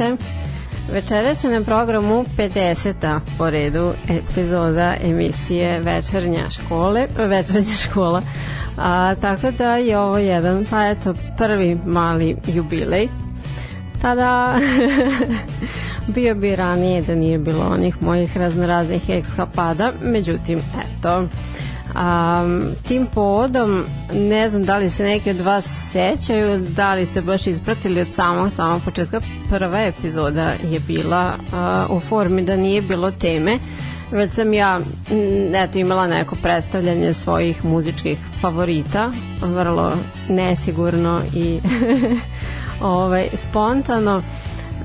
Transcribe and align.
Večer. 0.00 0.16
Večera 0.92 1.34
se 1.34 1.48
na 1.48 1.60
programu 1.60 2.24
50. 2.36 3.20
po 3.38 3.50
redu 3.50 3.92
epizoda 4.08 4.94
emisije 5.02 5.80
Večernja 5.80 6.50
škole, 6.50 7.06
Večernja 7.16 7.74
škola. 7.74 8.22
A, 8.78 9.14
tako 9.20 9.50
da 9.50 9.76
je 9.76 9.98
ovo 9.98 10.18
jedan, 10.18 10.66
pa 10.70 10.86
eto, 10.86 11.14
prvi 11.38 11.78
mali 11.86 12.36
jubilej. 12.46 13.08
Tada 14.02 14.58
bio 16.14 16.34
bi 16.34 16.56
ranije 16.56 17.02
da 17.02 17.14
nije 17.14 17.38
bilo 17.38 17.66
onih 17.72 18.02
mojih 18.02 18.36
raznoraznih 18.36 19.10
ekskapada, 19.10 19.92
međutim, 20.02 20.58
eto, 20.58 21.28
Um, 21.94 22.62
tim 22.88 23.06
povodom 23.06 23.84
ne 24.12 24.48
znam 24.48 24.62
da 24.62 24.76
li 24.76 24.90
se 24.90 25.04
neki 25.04 25.30
od 25.30 25.40
vas 25.40 25.90
sećaju 25.92 26.58
da 26.58 26.94
li 26.94 27.06
ste 27.06 27.20
baš 27.20 27.46
ispratili 27.46 28.00
od 28.00 28.08
samog 28.14 28.52
samog 28.52 28.82
početka 28.84 29.20
prva 29.48 29.80
epizoda 29.80 30.52
je 30.70 30.80
bila 30.80 31.34
uh, 31.88 31.96
u 31.96 32.00
formi 32.00 32.42
da 32.42 32.56
nije 32.56 32.82
bilo 32.82 33.10
teme 33.10 33.58
već 34.12 34.32
sam 34.32 34.52
ja 34.52 34.80
eto, 35.54 35.78
imala 35.78 36.06
neko 36.06 36.36
predstavljanje 36.42 37.14
svojih 37.14 37.64
muzičkih 37.64 38.18
favorita 38.40 39.10
vrlo 39.42 39.92
nesigurno 40.28 41.20
i 41.34 41.60
ovaj, 42.80 43.28
spontano 43.34 44.22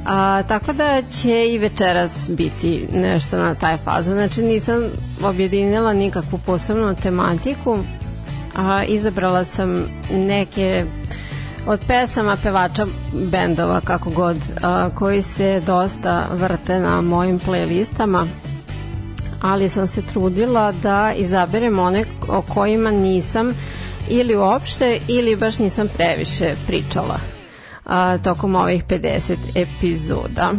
A, 0.06 0.44
tako 0.48 0.74
da 0.74 1.02
će 1.02 1.48
i 1.48 1.58
večeras 1.58 2.30
biti 2.30 2.88
nešto 2.94 3.38
na 3.38 3.56
taj 3.56 3.78
fazu. 3.78 4.12
Znači 4.12 4.42
nisam 4.42 4.84
objedinila 5.24 5.94
nikakvu 5.94 6.40
posebnu 6.46 6.96
tematiku, 6.96 7.80
a 8.56 8.84
izabrala 8.84 9.44
sam 9.44 9.86
neke 10.12 10.86
od 11.68 11.80
pesama 11.88 12.38
pevača 12.44 12.88
bendova 13.14 13.82
kako 13.82 14.10
god 14.10 14.38
a, 14.62 14.90
koji 14.96 15.22
se 15.22 15.62
dosta 15.66 16.28
vrte 16.32 16.80
na 16.80 17.02
mojim 17.02 17.40
playlistama 17.40 18.28
ali 19.42 19.70
sam 19.70 19.88
se 19.88 20.02
trudila 20.02 20.72
da 20.72 21.14
izaberem 21.18 21.80
one 21.80 22.06
o 22.30 22.42
kojima 22.42 22.92
nisam 22.92 23.54
ili 24.10 24.36
uopšte 24.36 25.00
ili 25.08 25.36
baš 25.36 25.60
nisam 25.60 25.88
previše 25.98 26.56
pričala 26.68 27.20
a, 27.86 28.18
tokom 28.18 28.56
ovih 28.56 28.86
50 28.86 29.36
epizoda. 29.56 30.52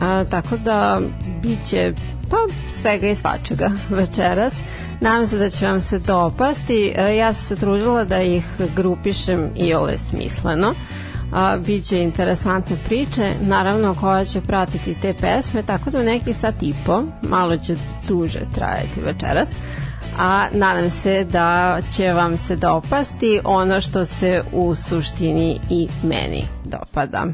A, 0.00 0.24
tako 0.30 0.56
da 0.56 1.00
biće 1.42 1.92
pa 2.30 2.36
svega 2.70 3.06
i 3.06 3.14
svačega 3.14 3.70
večeras. 3.90 4.54
Nadam 5.00 5.26
se 5.26 5.38
da 5.38 5.50
će 5.50 5.66
vam 5.66 5.80
se 5.80 5.98
dopasti. 5.98 6.94
A, 6.98 7.02
ja 7.02 7.32
sam 7.32 7.44
se 7.44 7.56
trudila 7.56 8.04
da 8.04 8.22
ih 8.22 8.44
grupišem 8.76 9.50
i 9.56 9.74
ole 9.74 9.98
smisleno. 9.98 10.74
A, 11.32 11.56
biće 11.56 12.02
interesantne 12.02 12.76
priče, 12.86 13.32
naravno 13.40 13.94
koja 13.94 14.24
će 14.24 14.40
pratiti 14.40 14.96
te 15.02 15.14
pesme, 15.20 15.62
tako 15.62 15.90
da 15.90 16.00
u 16.00 16.04
neki 16.04 16.32
sat 16.32 16.62
i 16.62 16.74
po, 16.86 17.02
malo 17.22 17.56
će 17.56 17.76
duže 18.08 18.40
trajati 18.54 19.00
večeras 19.00 19.48
a 20.18 20.48
nadam 20.52 20.90
se 20.90 21.24
da 21.24 21.78
će 21.96 22.12
vam 22.12 22.36
se 22.36 22.56
dopasti 22.56 23.40
ono 23.44 23.80
što 23.80 24.04
se 24.04 24.42
u 24.52 24.74
suštini 24.74 25.60
i 25.70 25.88
meni 26.02 26.44
dopada. 26.64 27.26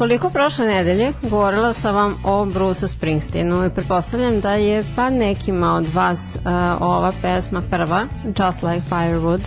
Koliko 0.00 0.30
prošle 0.30 0.66
nedelje 0.66 1.12
govorila 1.22 1.72
sam 1.72 1.94
vam 1.94 2.14
o 2.24 2.44
Bruce 2.44 2.88
Springsteenu 2.88 3.64
i 3.64 3.70
pretpostavljam 3.70 4.40
da 4.40 4.52
je 4.54 4.82
pa 4.96 5.10
nekima 5.10 5.74
od 5.74 5.94
vas 5.94 6.36
uh, 6.36 6.42
ova 6.80 7.12
pesma 7.22 7.62
prva, 7.70 8.06
Just 8.24 8.62
Like 8.62 8.82
Firewood, 8.90 9.40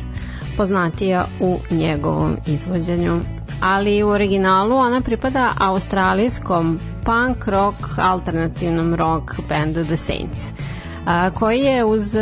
poznatija 0.57 1.25
u 1.39 1.59
njegovom 1.71 2.37
izvođenju. 2.47 3.21
Ali 3.61 4.03
u 4.03 4.07
originalu 4.07 4.75
ona 4.75 5.01
pripada 5.01 5.53
australijskom 5.59 6.79
punk 7.05 7.47
rock 7.47 7.77
alternativnom 7.97 8.95
rock 8.95 9.31
bandu 9.49 9.83
The 9.83 9.97
Saints 9.97 10.39
a, 11.05 11.29
koji 11.29 11.59
je 11.59 11.85
uz 11.85 12.15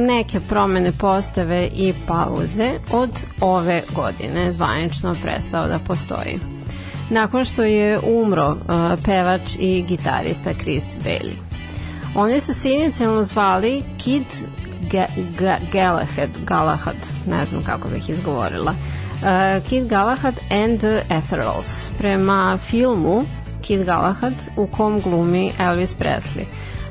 neke 0.00 0.40
promene 0.40 0.92
postave 0.92 1.68
i 1.74 1.94
pauze 2.06 2.72
od 2.90 3.10
ove 3.40 3.82
godine 3.94 4.52
zvanično 4.52 5.14
prestao 5.22 5.68
da 5.68 5.78
postoji 5.78 6.51
nakon 7.10 7.44
što 7.44 7.62
je 7.62 7.98
umro 7.98 8.50
uh, 8.50 8.58
pevač 9.04 9.56
i 9.58 9.84
gitarista 9.88 10.52
Chris 10.62 10.84
Bailey. 11.04 11.34
Oni 12.14 12.40
su 12.40 12.54
se 12.54 12.74
inicijalno 12.74 13.24
zvali 13.24 13.82
Kid 13.98 14.24
Ga 14.90 15.06
Ga 15.38 15.56
Galahad, 15.72 16.30
Galahad, 16.46 16.96
ne 17.26 17.44
znam 17.46 17.62
kako 17.62 17.88
bih 17.88 18.10
izgovorila, 18.10 18.72
uh, 18.72 19.68
Kid 19.68 19.88
Galahad 19.88 20.34
and 20.50 20.78
the 20.78 21.02
Ethereals, 21.10 21.90
prema 21.98 22.58
filmu 22.58 23.24
Kid 23.62 23.84
Galahad 23.84 24.34
u 24.56 24.66
kom 24.66 25.00
glumi 25.00 25.52
Elvis 25.58 25.94
Presley. 25.96 26.44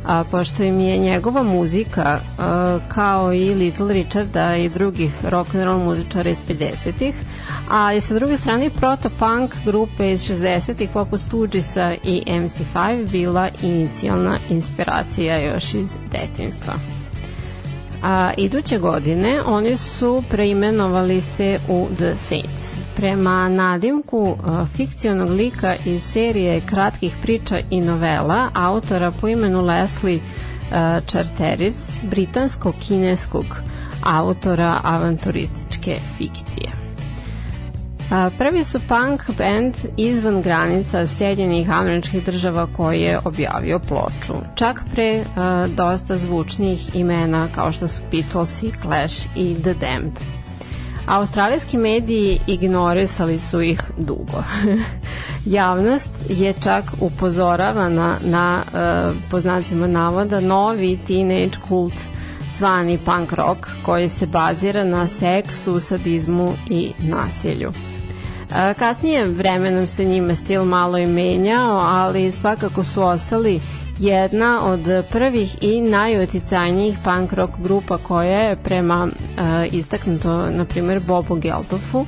A, 0.06 0.24
pošto 0.32 0.64
im 0.64 0.80
je 0.80 0.98
njegova 0.98 1.44
muzika 1.44 2.20
a, 2.40 2.80
kao 2.88 3.34
i 3.34 3.54
Little 3.54 3.94
Richarda 3.94 4.56
i 4.56 4.70
drugih 4.70 5.12
rock 5.30 5.56
and 5.56 5.64
roll 5.64 5.80
muzičara 5.80 6.30
iz 6.30 6.38
50-ih, 6.50 7.16
a 7.72 7.94
i 7.94 8.02
sa 8.02 8.14
druge 8.14 8.38
strane 8.38 8.70
proto-punk 8.70 9.56
grupe 9.66 10.12
iz 10.12 10.22
60-ih 10.22 10.90
poput 10.94 11.20
Stooges'a 11.20 11.96
i 12.04 12.24
MC5 12.28 13.10
bila 13.12 13.50
inicijalna 13.64 14.38
inspiracija 14.50 15.40
još 15.40 15.74
iz 15.74 15.90
detinstva. 16.12 16.74
A, 18.04 18.32
iduće 18.38 18.78
godine 18.78 19.42
oni 19.46 19.78
su 19.78 20.24
preimenovali 20.30 21.22
se 21.22 21.60
u 21.70 21.88
The 21.96 22.16
Saints. 22.18 22.76
Prema 22.96 23.50
nadimku 23.50 24.36
a, 24.46 24.66
fikcionog 24.76 25.30
lika 25.30 25.76
iz 25.86 26.04
serije 26.04 26.62
kratkih 26.66 27.18
priča 27.22 27.60
i 27.70 27.82
novela 27.82 28.50
autora 28.54 29.12
po 29.22 29.28
imenu 29.28 29.62
Leslie 29.62 30.20
a, 30.72 31.00
Charteris, 31.08 31.76
britansko-kineskog 32.04 33.46
autora 34.04 34.80
avanturističke 34.84 35.98
fikcije. 36.18 36.91
Prvi 38.38 38.64
su 38.64 38.80
punk 38.80 39.38
band 39.38 39.76
izvan 39.98 40.42
granica 40.42 41.08
Sjedinjenih 41.08 41.70
američkih 41.70 42.26
država 42.26 42.68
koji 42.74 43.02
je 43.02 43.20
objavio 43.26 43.80
ploču. 43.80 44.34
Čak 44.56 44.82
pre 44.94 45.20
uh, 45.20 45.76
dosta 45.76 46.18
zvučnih 46.18 46.96
imena 46.96 47.48
kao 47.56 47.72
što 47.72 47.88
su 47.88 48.02
Pistolsi, 48.12 48.72
Clash 48.82 49.26
i 49.36 49.56
The 49.62 49.74
Damned. 49.74 50.20
Australijski 51.08 51.78
mediji 51.78 52.40
ignorisali 52.48 53.40
su 53.40 53.62
ih 53.62 53.82
dugo. 53.98 54.44
Javnost 55.46 56.10
je 56.30 56.54
čak 56.64 56.86
upozoravana 57.00 58.16
na, 58.24 58.62
uh, 58.66 59.16
po 59.32 59.42
znacima 59.42 59.88
navoda, 59.88 60.40
novi 60.40 61.00
teenage 61.08 61.58
kult 61.68 61.96
zvani 62.58 63.00
punk 63.06 63.32
rock 63.32 63.68
koji 63.84 64.10
se 64.10 64.28
bazira 64.28 64.84
na 64.84 65.08
seksu, 65.08 65.80
sadizmu 65.80 66.54
i 66.70 66.92
nasilju. 67.00 67.72
Kasnije 68.80 69.26
vremenom 69.26 69.88
se 69.88 70.06
njima 70.06 70.36
stil 70.36 70.64
malo 70.64 70.98
i 70.98 71.06
menjao, 71.06 71.78
ali 71.78 72.32
svakako 72.32 72.84
su 72.84 73.04
ostali 73.04 73.60
jedna 74.00 74.66
od 74.66 75.06
prvih 75.12 75.58
i 75.62 75.82
najuticajnijih 75.82 76.98
punk 77.04 77.34
rock 77.34 77.54
grupa 77.60 77.98
koja 77.98 78.40
je 78.40 78.56
prema 78.56 79.04
uh, 79.04 79.74
istaknuto, 79.74 80.50
na 80.50 80.66
primjer, 80.66 81.00
Bobu 81.08 81.36
Geldofu, 81.36 82.06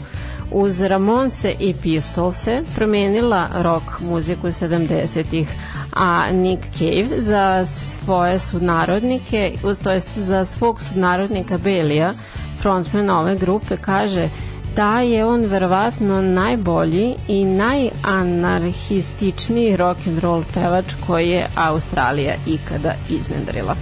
uz 0.52 0.82
Ramonse 0.82 1.54
i 1.60 1.74
Pistolse 1.74 2.64
promenila 2.76 3.50
rock 3.54 3.84
muziku 4.00 4.48
70-ih, 4.48 5.48
a 5.94 6.32
Nick 6.32 6.64
Cave 6.78 7.22
za 7.22 7.66
svoje 7.66 8.40
sudnarodnike, 8.40 9.54
to 9.84 9.92
jest 9.92 10.10
za 10.18 10.46
svog 10.46 10.82
sudnarodnika 10.82 11.58
Belija, 11.58 12.14
frontman 12.62 13.10
ove 13.10 13.36
grupe, 13.36 13.78
kaže 13.78 14.30
da 14.76 15.00
je 15.00 15.26
on 15.26 15.42
verovatno 15.42 16.22
najbolji 16.22 17.16
i 17.28 17.46
najanarhističniji 17.46 19.76
rock 19.76 20.08
and 20.08 20.20
roll 20.20 20.44
pevač 20.54 20.86
koji 21.08 21.30
je 21.30 21.48
Australija 21.56 22.36
ikada 22.48 22.94
iznedrila. 23.10 23.76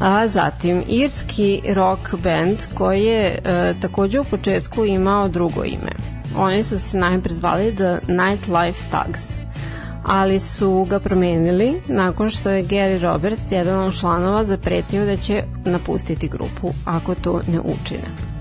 A 0.00 0.28
zatim 0.28 0.84
irski 0.88 1.62
rock 1.74 2.14
band 2.22 2.58
koji 2.74 3.04
je 3.04 3.38
e, 3.44 3.74
takođe 3.80 4.20
u 4.20 4.24
početku 4.24 4.84
imao 4.84 5.28
drugo 5.28 5.64
ime. 5.64 5.92
Oni 6.36 6.62
su 6.62 6.78
se 6.78 6.98
najpre 6.98 7.34
zvali 7.34 7.74
The 7.74 7.98
Nightlife 8.08 8.80
Thugs, 8.90 9.32
ali 10.02 10.38
su 10.38 10.86
ga 10.90 10.98
promenili 10.98 11.80
nakon 11.88 12.30
što 12.30 12.50
je 12.50 12.64
Gary 12.64 13.02
Roberts, 13.02 13.52
jedan 13.52 13.86
od 13.86 14.00
članova, 14.00 14.44
zapretio 14.44 15.04
da 15.04 15.16
će 15.16 15.42
napustiti 15.64 16.28
grupu 16.28 16.72
ako 16.84 17.14
to 17.14 17.40
ne 17.48 17.60
učine. 17.60 18.35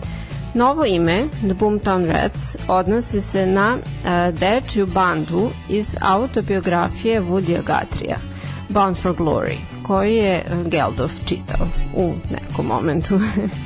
Novo 0.56 0.86
ime, 0.86 1.28
The 1.42 1.54
Boomtown 1.54 2.06
Rats, 2.06 2.56
odnosi 2.68 3.22
se 3.22 3.46
na 3.46 3.76
uh, 3.76 4.40
dečiju 4.40 4.88
bandu 4.88 5.50
iz 5.70 5.96
autobiografije 6.02 7.22
Woodya 7.22 7.58
Guthrie, 7.58 8.18
Bound 8.70 8.98
for 8.98 9.16
Glory, 9.16 9.56
koji 9.84 10.16
je 10.16 10.44
Geldof 10.66 11.12
čitao 11.26 11.68
u 11.96 12.14
nekom 12.32 12.66
momentu. 12.66 13.20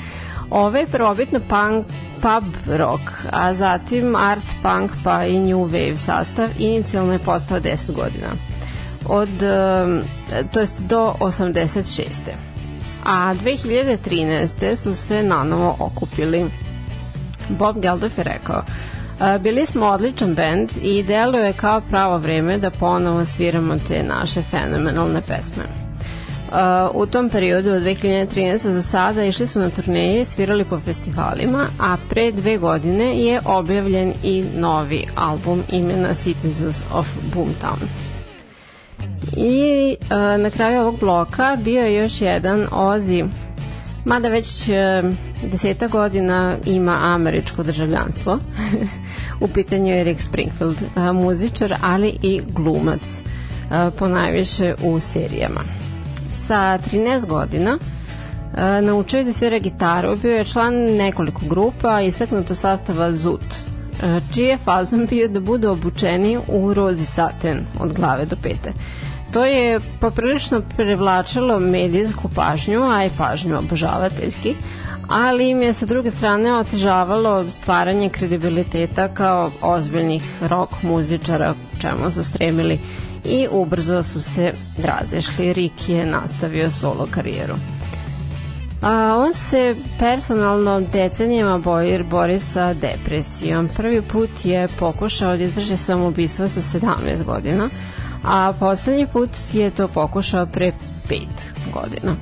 Ove 0.50 0.80
je 0.80 0.86
prvobitno 0.86 1.40
punk, 1.40 1.86
pub 2.16 2.76
rock, 2.78 3.02
a 3.32 3.54
zatim 3.54 4.16
art 4.16 4.46
punk 4.64 4.92
pa 5.04 5.26
i 5.26 5.40
new 5.40 5.60
wave 5.60 5.98
sastav 5.98 6.48
inicijalno 6.60 7.14
je 7.14 7.20
postao 7.20 7.60
10 7.60 7.92
godina. 7.96 8.28
Od, 9.08 9.30
um, 9.30 10.02
to 10.52 10.60
jest 10.60 10.76
do 10.80 11.16
86. 11.20 12.10
A 13.06 13.34
2013. 13.34 14.76
su 14.76 14.96
se 14.96 15.24
nanovo 15.24 15.76
okupili 15.80 16.50
Bob 17.50 17.82
Geldof 17.82 18.18
je 18.18 18.24
rekao 18.24 18.64
Bili 19.40 19.66
smo 19.66 19.86
odličan 19.86 20.34
bend 20.34 20.70
i 20.82 21.04
deluje 21.04 21.54
kao 21.54 21.82
pravo 21.82 22.18
vreme 22.18 22.58
da 22.58 22.72
ponovo 22.72 23.26
sviramo 23.26 23.76
te 23.88 24.04
naše 24.04 24.42
fenomenalne 24.42 25.22
pesme. 25.22 25.64
u 26.94 27.06
tom 27.06 27.30
periodu 27.30 27.70
od 27.70 27.82
2013. 27.82 28.74
do 28.74 28.82
sada 28.82 29.24
išli 29.24 29.48
su 29.48 29.60
na 29.60 29.70
turneje 29.70 30.26
svirali 30.26 30.66
po 30.66 30.80
festivalima, 30.80 31.66
a 31.80 31.98
pre 32.10 32.32
dve 32.32 32.58
godine 32.58 33.22
je 33.22 33.42
objavljen 33.46 34.14
i 34.24 34.44
novi 34.58 35.08
album 35.16 35.64
imena 35.70 36.14
Citizens 36.14 36.84
of 36.94 37.08
Boomtown. 37.36 37.86
I 39.38 39.96
na 40.38 40.50
kraju 40.50 40.82
ovog 40.82 41.00
bloka 41.00 41.58
bio 41.64 41.82
je 41.82 41.96
još 41.96 42.22
jedan 42.22 42.68
Ozzy 42.72 43.30
mada 44.10 44.30
već 44.30 44.70
e, 44.70 45.04
deseta 45.52 45.88
godina 45.88 46.58
ima 46.66 46.98
američko 47.02 47.64
državljanstvo. 47.64 48.40
u 49.46 49.48
pitanju 49.48 49.94
je 49.94 50.04
Rick 50.04 50.22
Springfield, 50.22 50.76
e, 50.82 51.14
muzičar, 51.14 51.74
ali 51.82 52.18
i 52.22 52.42
glumac, 52.48 53.02
e, 53.02 53.92
po 54.00 54.08
najviše 54.08 54.76
u 54.84 55.00
serijama. 55.00 55.62
Sa 56.48 56.78
13 56.92 57.26
godina 57.26 57.78
e, 58.58 58.82
naučio 58.82 59.24
da 59.24 59.34
svira 59.34 59.60
gitaru, 59.60 60.16
bio 60.16 60.36
je 60.36 60.46
član 60.46 60.74
nekoliko 60.76 61.42
grupa, 61.46 62.02
istaknuto 62.02 62.56
sastava 62.56 63.14
ZUT, 63.14 63.46
čiji 64.34 64.46
je 64.46 64.58
fazom 64.58 65.06
bio 65.06 65.28
da 65.28 65.40
budu 65.40 65.70
obučeni 65.70 66.40
u 66.48 66.74
rozi 66.74 67.06
saten 67.06 67.66
od 67.80 67.94
glave 67.94 68.26
do 68.26 68.36
pete. 68.36 68.74
To 69.34 69.46
je 69.46 69.80
poprilično 70.00 70.62
privlačilo 70.78 71.60
medijsku 71.60 72.30
pažnju, 72.36 72.84
a 72.84 73.06
i 73.06 73.10
pažnju 73.18 73.58
obožavateljki, 73.58 74.56
ali 75.10 75.50
im 75.50 75.62
je 75.62 75.74
sa 75.74 75.86
druge 75.86 76.12
strane 76.12 76.54
otežavalo 76.54 77.44
stvaranje 77.44 78.10
kredibiliteta 78.10 79.08
kao 79.08 79.52
ozbiljnih 79.62 80.24
rock 80.42 80.74
muzičara 80.84 81.54
čemu 81.82 82.12
su 82.12 82.24
stremili 82.24 82.80
i 83.26 83.48
ubrzo 83.52 84.04
su 84.04 84.22
se 84.22 84.52
razešli. 84.84 85.54
Rick 85.54 85.90
je 85.90 86.06
nastavio 86.06 86.72
solo 86.72 87.08
karijeru. 87.12 87.56
A, 88.82 89.16
on 89.18 89.34
se 89.34 89.76
personalno 90.00 90.82
decenijama 90.82 91.58
boji, 91.58 92.04
bori 92.04 92.40
sa 92.40 92.74
depresijom. 92.74 93.70
Prvi 93.78 94.02
put 94.02 94.30
je 94.44 94.68
pokušao 94.80 95.38
da 95.38 95.44
izdrži 95.44 95.78
samoubistvo 95.78 96.48
sa 96.48 96.62
17 96.62 97.24
godina, 97.24 97.70
a 98.24 98.54
poslednji 98.60 99.08
put 99.08 99.30
je 99.54 99.72
to 99.72 99.88
pokušao 99.88 100.46
pre 100.46 100.72
pet 101.08 101.54
godina. 101.74 102.16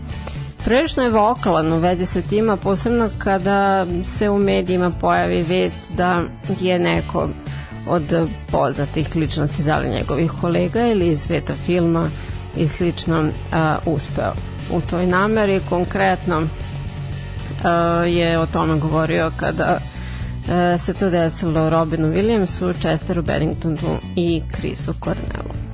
Prilično 0.66 1.04
je 1.04 1.10
vokalan 1.10 1.74
u 1.74 1.78
vezi 1.78 2.06
sa 2.06 2.22
tima, 2.22 2.58
posebno 2.58 3.10
kada 3.18 3.86
se 4.04 4.30
u 4.30 4.38
medijima 4.38 4.92
pojavi 5.02 5.42
vest 5.42 5.80
da 5.98 6.22
je 6.60 6.80
neko 6.80 7.30
od 7.90 8.30
poznatih 8.52 9.16
ličnosti, 9.16 9.64
da 9.64 9.78
li 9.78 9.90
njegovih 9.90 10.32
kolega 10.42 10.88
ili 10.88 11.08
iz 11.08 11.22
sveta 11.22 11.54
filma 11.66 12.10
i 12.58 12.68
slično 12.68 13.22
uh, 13.22 13.94
uspeo. 13.94 14.34
U 14.72 14.82
toj 14.82 15.08
nameri 15.08 15.62
konkretno 15.70 16.40
uh, 16.40 16.48
je 18.08 18.40
o 18.40 18.46
tome 18.46 18.80
govorio 18.80 19.32
kada 19.38 19.78
uh, 19.78 20.82
se 20.82 20.94
to 20.94 21.10
desilo 21.10 21.70
Robinu 21.70 22.08
Williamsu, 22.08 22.74
Chesteru 22.82 23.22
Benningtonu 23.22 24.00
i 24.16 24.42
Chrisu 24.58 24.94
Cornellu. 25.04 25.67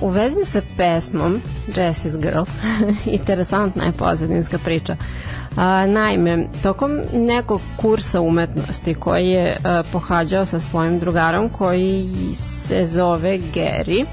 U 0.00 0.10
vezi 0.10 0.44
sa 0.44 0.60
pesmom 0.76 1.40
Jessie's 1.66 2.20
Girl, 2.20 2.42
interesantna 3.18 3.84
je 3.84 3.92
pozadinska 3.92 4.58
priča. 4.58 4.96
A, 5.56 5.86
naime, 5.86 6.46
tokom 6.62 7.00
nekog 7.12 7.60
kursa 7.76 8.20
umetnosti 8.20 8.94
koji 8.94 9.28
je 9.28 9.56
a, 9.64 9.82
pohađao 9.92 10.46
sa 10.46 10.60
svojim 10.60 10.98
drugarom 10.98 11.48
koji 11.48 12.08
se 12.34 12.86
zove 12.86 13.38
Gary, 13.38 14.06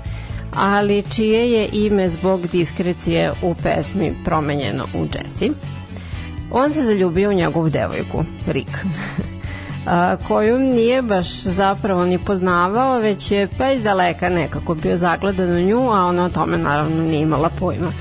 ali 0.56 1.04
čije 1.16 1.52
je 1.52 1.70
ime 1.74 2.10
zbog 2.10 2.48
diskrecije 2.52 3.34
u 3.42 3.56
pesmi 3.56 4.14
promenjeno 4.26 4.84
u 4.84 5.06
Jessie, 5.16 5.52
on 6.52 6.72
se 6.72 6.84
zaljubio 6.84 7.30
u 7.30 7.34
njegovu 7.34 7.70
devojku, 7.70 8.24
Rick. 8.48 8.72
a, 9.86 10.16
koju 10.28 10.60
nije 10.60 11.02
baš 11.02 11.42
zapravo 11.42 12.06
ni 12.06 12.20
poznavao, 12.20 13.00
već 13.00 13.32
je 13.32 13.48
pa 13.58 13.72
iz 13.72 13.84
daleka 13.84 14.30
nekako 14.30 14.76
bio 14.76 14.98
zagledan 14.98 15.52
u 15.52 15.60
nju, 15.60 15.92
a 15.92 16.06
ona 16.06 16.26
o 16.26 16.30
tome 16.30 16.58
naravno 16.58 17.04
nije 17.04 17.22
imala 17.22 17.50
pojma 17.60 17.92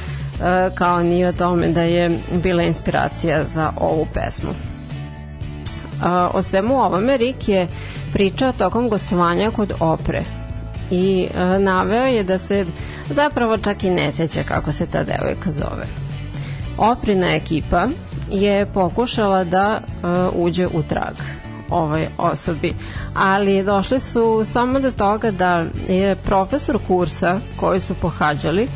a, 0.42 0.70
kao 0.75 1.03
ni 1.03 1.25
o 1.25 1.33
tome 1.33 1.68
da 1.68 1.83
je 1.83 2.18
bila 2.42 2.62
inspiracija 2.62 3.44
za 3.44 3.73
ovu 3.81 4.07
pesmu. 4.14 4.51
A, 6.03 6.31
o 6.35 6.42
svemu 6.42 6.75
ovome 6.75 7.16
Rik 7.16 7.49
je 7.49 7.68
pričao 8.12 8.53
tokom 8.53 8.88
gostovanja 8.88 9.51
kod 9.51 9.73
Opre 9.81 10.25
i 10.90 11.29
a, 11.37 11.59
naveo 11.59 12.05
je 12.05 12.23
da 12.23 12.38
se 12.38 12.66
zapravo 13.11 13.59
čak 13.59 13.85
i 13.85 13.90
ne 13.90 14.12
seća 14.12 14.42
kako 14.42 14.73
se 14.73 14.87
ta 14.87 15.05
devojka 15.05 15.53
zove. 15.53 15.87
Oprina 16.79 17.35
ekipa 17.35 17.88
je 18.31 18.66
pokušala 18.66 19.44
da 19.44 19.81
uh, 19.81 20.44
uđe 20.44 20.66
u 20.66 20.83
trag 20.83 21.43
ovoj 21.70 22.09
osobi. 22.18 22.74
Ali 23.14 23.62
došli 23.62 24.00
su 24.00 24.44
samo 24.53 24.81
do 24.81 24.90
toga 24.90 25.31
da 25.31 25.64
je 25.88 26.16
profesor 26.16 26.79
kursa 26.87 27.40
koji 27.57 27.81
su 27.81 27.94
pohađali 27.94 28.68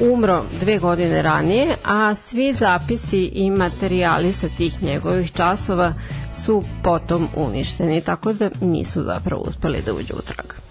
umro 0.00 0.42
dve 0.60 0.78
godine 0.78 1.22
ranije, 1.22 1.76
a 1.84 2.14
svi 2.14 2.52
zapisi 2.52 3.24
i 3.24 3.50
materijali 3.50 4.32
sa 4.32 4.48
tih 4.48 4.82
njegovih 4.82 5.32
časova 5.32 5.92
su 6.44 6.62
potom 6.82 7.28
uništeni, 7.36 8.00
tako 8.00 8.32
da 8.32 8.50
nisu 8.60 9.02
zapravo 9.02 9.42
uspeli 9.42 9.82
da 9.86 9.92
uđu 9.92 10.14
u 10.14 10.22
trag. 10.22 10.63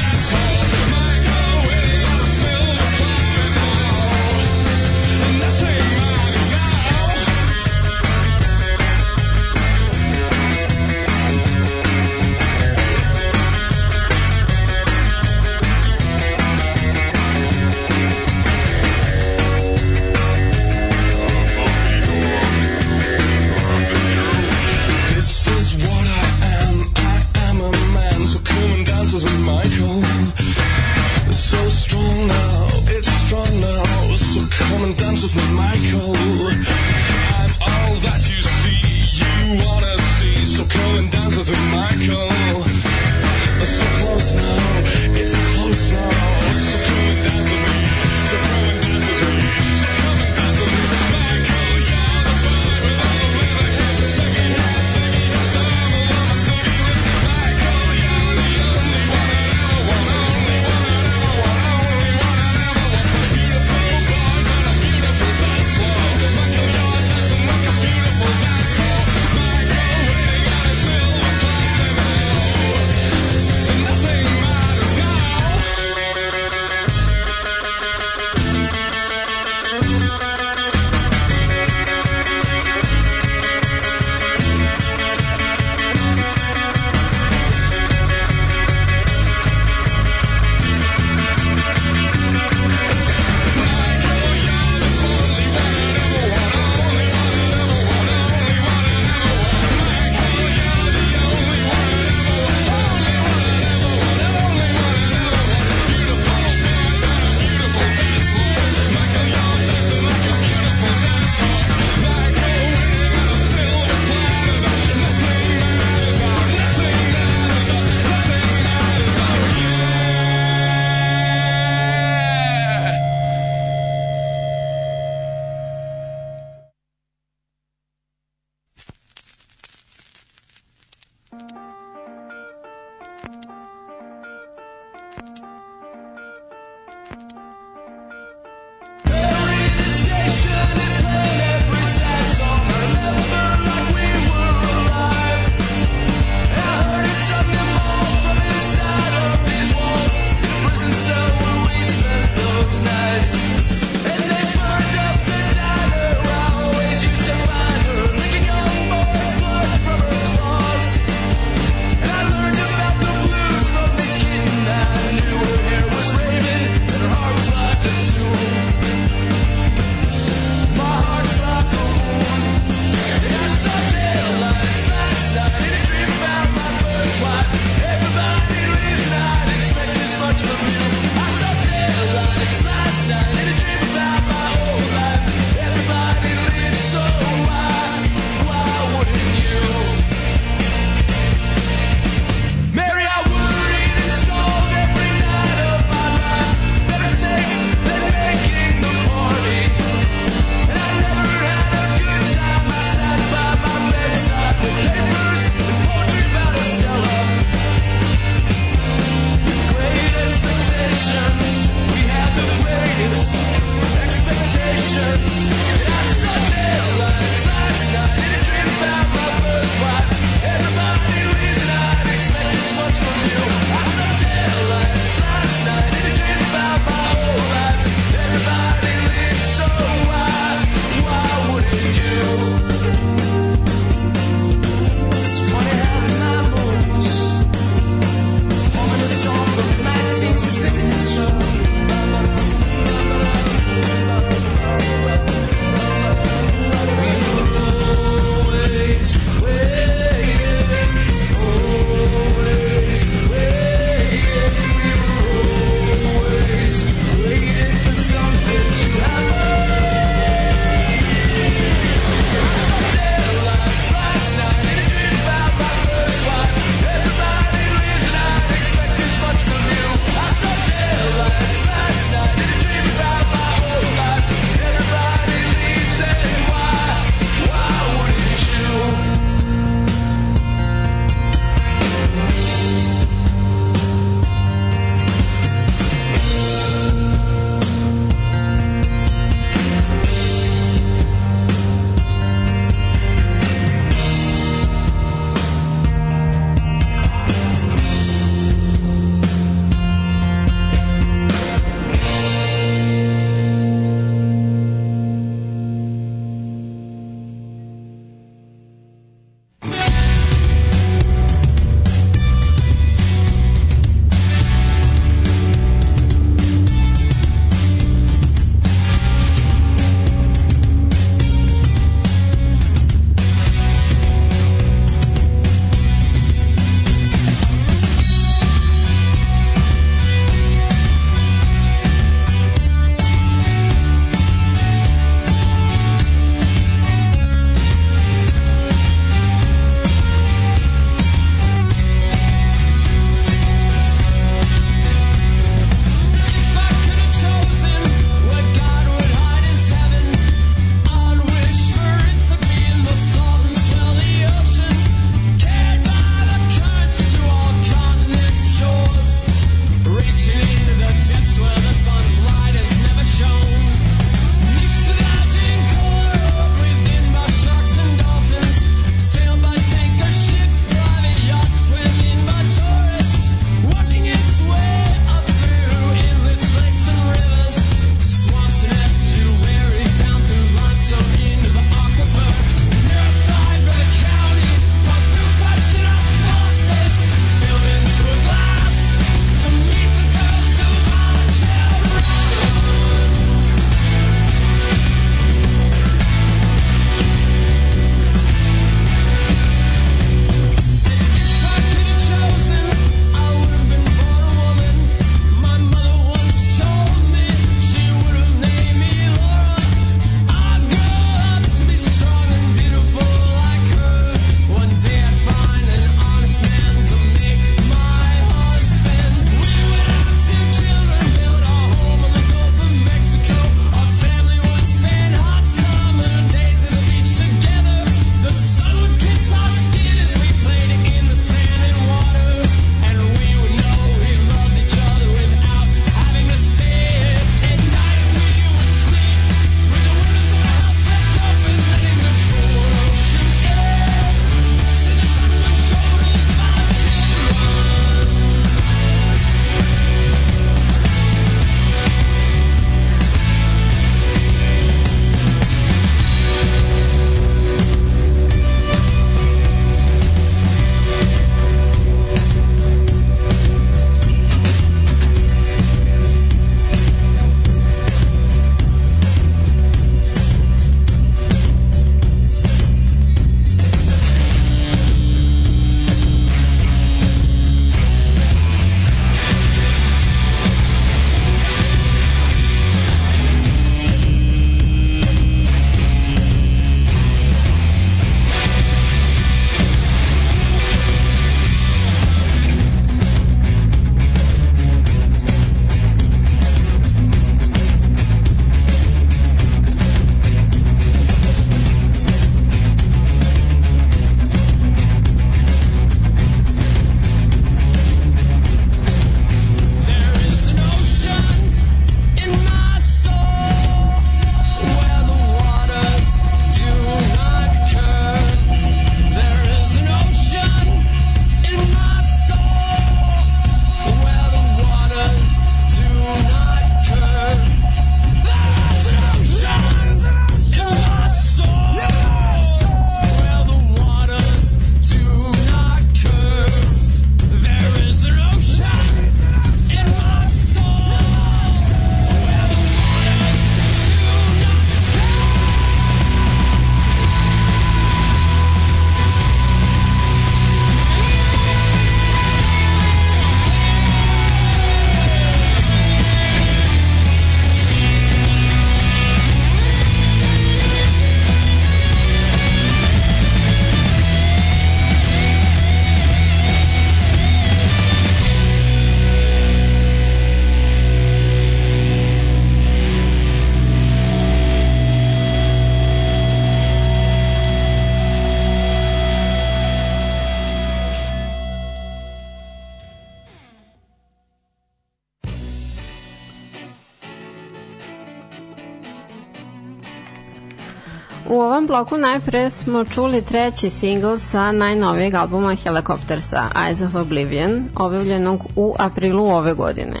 Bloku 591.76 591.98
najpre 591.98 592.50
smo 592.50 592.84
čuli 592.84 593.22
treći 593.22 593.70
singl 593.70 594.16
sa 594.16 594.52
najnovijeg 594.52 595.14
albuma 595.14 595.54
Helicoptersa, 595.54 596.48
Eyes 596.54 596.86
of 596.86 596.94
Oblivion, 596.94 597.68
objavljenog 597.74 598.44
u 598.56 598.74
aprilu 598.78 599.24
ove 599.24 599.54
godine 599.54 600.00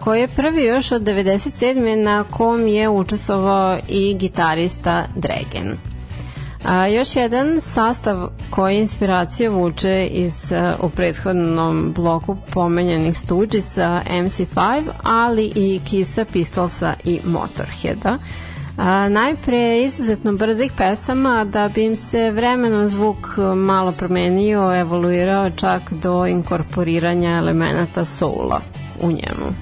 koji 0.00 0.20
je 0.20 0.28
prvi 0.28 0.64
još 0.64 0.92
od 0.92 1.02
97. 1.02 1.94
na 1.94 2.24
kom 2.30 2.66
je 2.66 2.88
učestvovao 2.88 3.78
i 3.88 4.16
gitarista 4.18 5.04
Dragon. 5.14 5.78
A, 6.64 6.86
još 6.86 7.16
jedan 7.16 7.60
sastav 7.60 8.28
koji 8.50 8.78
inspiracije 8.78 9.48
vuče 9.48 10.06
iz 10.06 10.52
uh, 10.52 10.84
u 10.84 10.90
prethodnom 10.90 11.92
bloku 11.92 12.36
pomenjenih 12.52 13.14
Stooges'a 13.14 14.00
MC5, 14.10 14.82
ali 15.02 15.52
i 15.54 15.80
Kisa, 15.90 16.24
Pistolsa 16.24 16.94
i 17.04 17.20
Motorheada. 17.24 18.18
A, 18.80 19.08
najpre 19.08 19.82
izuzetno 19.82 20.32
brzih 20.32 20.72
pesama 20.76 21.44
da 21.44 21.68
bi 21.68 21.84
im 21.84 21.96
se 21.96 22.30
vremenom 22.30 22.88
zvuk 22.88 23.36
malo 23.56 23.92
promenio, 23.92 24.80
evoluirao 24.80 25.50
čak 25.50 25.92
do 25.92 26.26
inkorporiranja 26.26 27.30
elemenata 27.30 28.04
soula 28.04 28.60
u 29.02 29.06
njemu. 29.06 29.52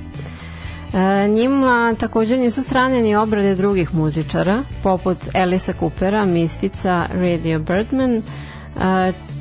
E, 0.94 1.28
njima 1.28 1.94
takođe 2.00 2.36
nisu 2.36 2.62
strane 2.62 3.02
ni 3.02 3.16
obrade 3.16 3.54
drugih 3.54 3.94
muzičara, 3.94 4.62
poput 4.82 5.18
Elisa 5.34 5.72
Coopera, 5.72 6.24
Misfica, 6.24 7.06
Radio 7.12 7.58
Birdman. 7.58 8.16
E, 8.16 8.22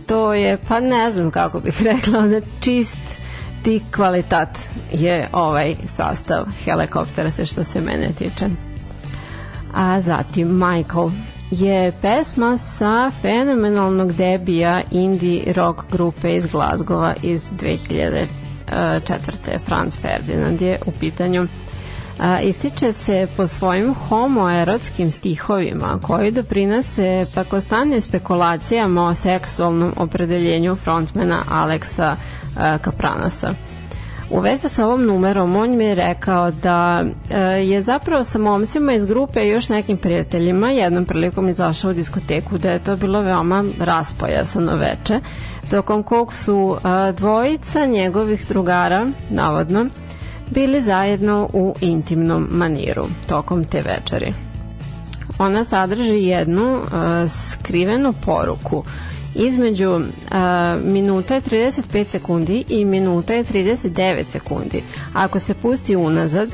to 0.07 0.33
je, 0.33 0.57
pa 0.67 0.79
ne 0.79 1.11
znam 1.11 1.31
kako 1.31 1.59
bih 1.59 1.81
rekla, 1.91 2.19
onda 2.19 2.41
čist 2.59 2.97
ti 3.63 3.81
kvalitat 3.95 4.59
je 4.91 5.27
ovaj 5.33 5.75
sastav 5.85 6.45
helikoptera 6.65 7.31
se 7.31 7.45
što 7.45 7.63
se 7.63 7.81
mene 7.81 8.09
tiče. 8.17 8.49
A 9.73 10.01
zatim 10.01 10.47
Michael 10.47 11.09
je 11.51 11.91
pesma 12.01 12.57
sa 12.57 13.11
fenomenalnog 13.21 14.13
debija 14.13 14.81
indie 14.91 15.53
rock 15.53 15.91
grupe 15.91 16.35
iz 16.35 16.45
Glazgova 16.45 17.13
iz 17.23 17.49
2000 17.61 18.25
četvrte 19.05 19.59
Franz 19.59 19.97
Ferdinand 19.97 20.61
je 20.61 20.79
u 20.85 20.91
pitanju 20.99 21.47
a, 22.19 22.39
ističe 22.41 22.93
se 22.93 23.27
po 23.37 23.47
svojim 23.47 23.93
homoerotskim 23.93 25.11
stihovima 25.11 25.99
koji 26.01 26.31
doprinose 26.31 27.25
pakostanim 27.35 28.01
spekulacijama 28.01 29.07
o 29.07 29.15
seksualnom 29.15 29.93
opredeljenju 29.97 30.75
frontmena 30.75 31.43
Aleksa 31.51 32.15
Kapranasa. 32.81 33.53
U 34.29 34.39
vezi 34.39 34.69
sa 34.69 34.85
ovom 34.85 35.05
numerom 35.05 35.55
on 35.55 35.77
mi 35.77 35.83
je 35.85 35.95
rekao 35.95 36.51
da 36.51 37.03
e, 37.29 37.39
je 37.41 37.81
zapravo 37.83 38.23
sa 38.23 38.39
momcima 38.39 38.93
iz 38.93 39.05
grupe 39.05 39.41
i 39.41 39.49
još 39.49 39.69
nekim 39.69 39.97
prijateljima 39.97 40.71
jednom 40.71 41.05
prilikom 41.05 41.49
izašao 41.49 41.91
u 41.91 41.93
diskoteku 41.93 42.57
da 42.57 42.71
je 42.71 42.79
to 42.79 42.95
bilo 42.95 43.21
veoma 43.21 43.63
raspojasano 43.79 44.75
veče 44.75 45.19
tokom 45.69 46.03
kog 46.03 46.33
su 46.33 46.77
a, 46.83 47.11
dvojica 47.11 47.85
njegovih 47.85 48.47
drugara, 48.47 49.07
navodno, 49.29 49.85
bili 50.49 50.81
zajedno 50.81 51.49
u 51.53 51.75
intimnom 51.81 52.47
maniru 52.51 53.07
tokom 53.27 53.65
te 53.65 53.81
večeri. 53.81 54.33
Ona 55.39 55.63
sadrži 55.63 56.23
jednu 56.23 56.79
a, 56.93 57.25
skrivenu 57.27 58.13
poruku 58.25 58.83
između 59.37 60.01
a, 60.31 60.77
minuta 60.83 61.35
je 61.35 61.41
35 61.41 62.07
sekundi 62.07 62.63
i 62.69 62.85
minuta 62.85 63.33
je 63.33 63.43
39 63.43 64.23
sekundi. 64.31 64.83
Ako 65.13 65.39
se 65.39 65.53
pusti 65.53 65.95
unazad, 65.95 66.49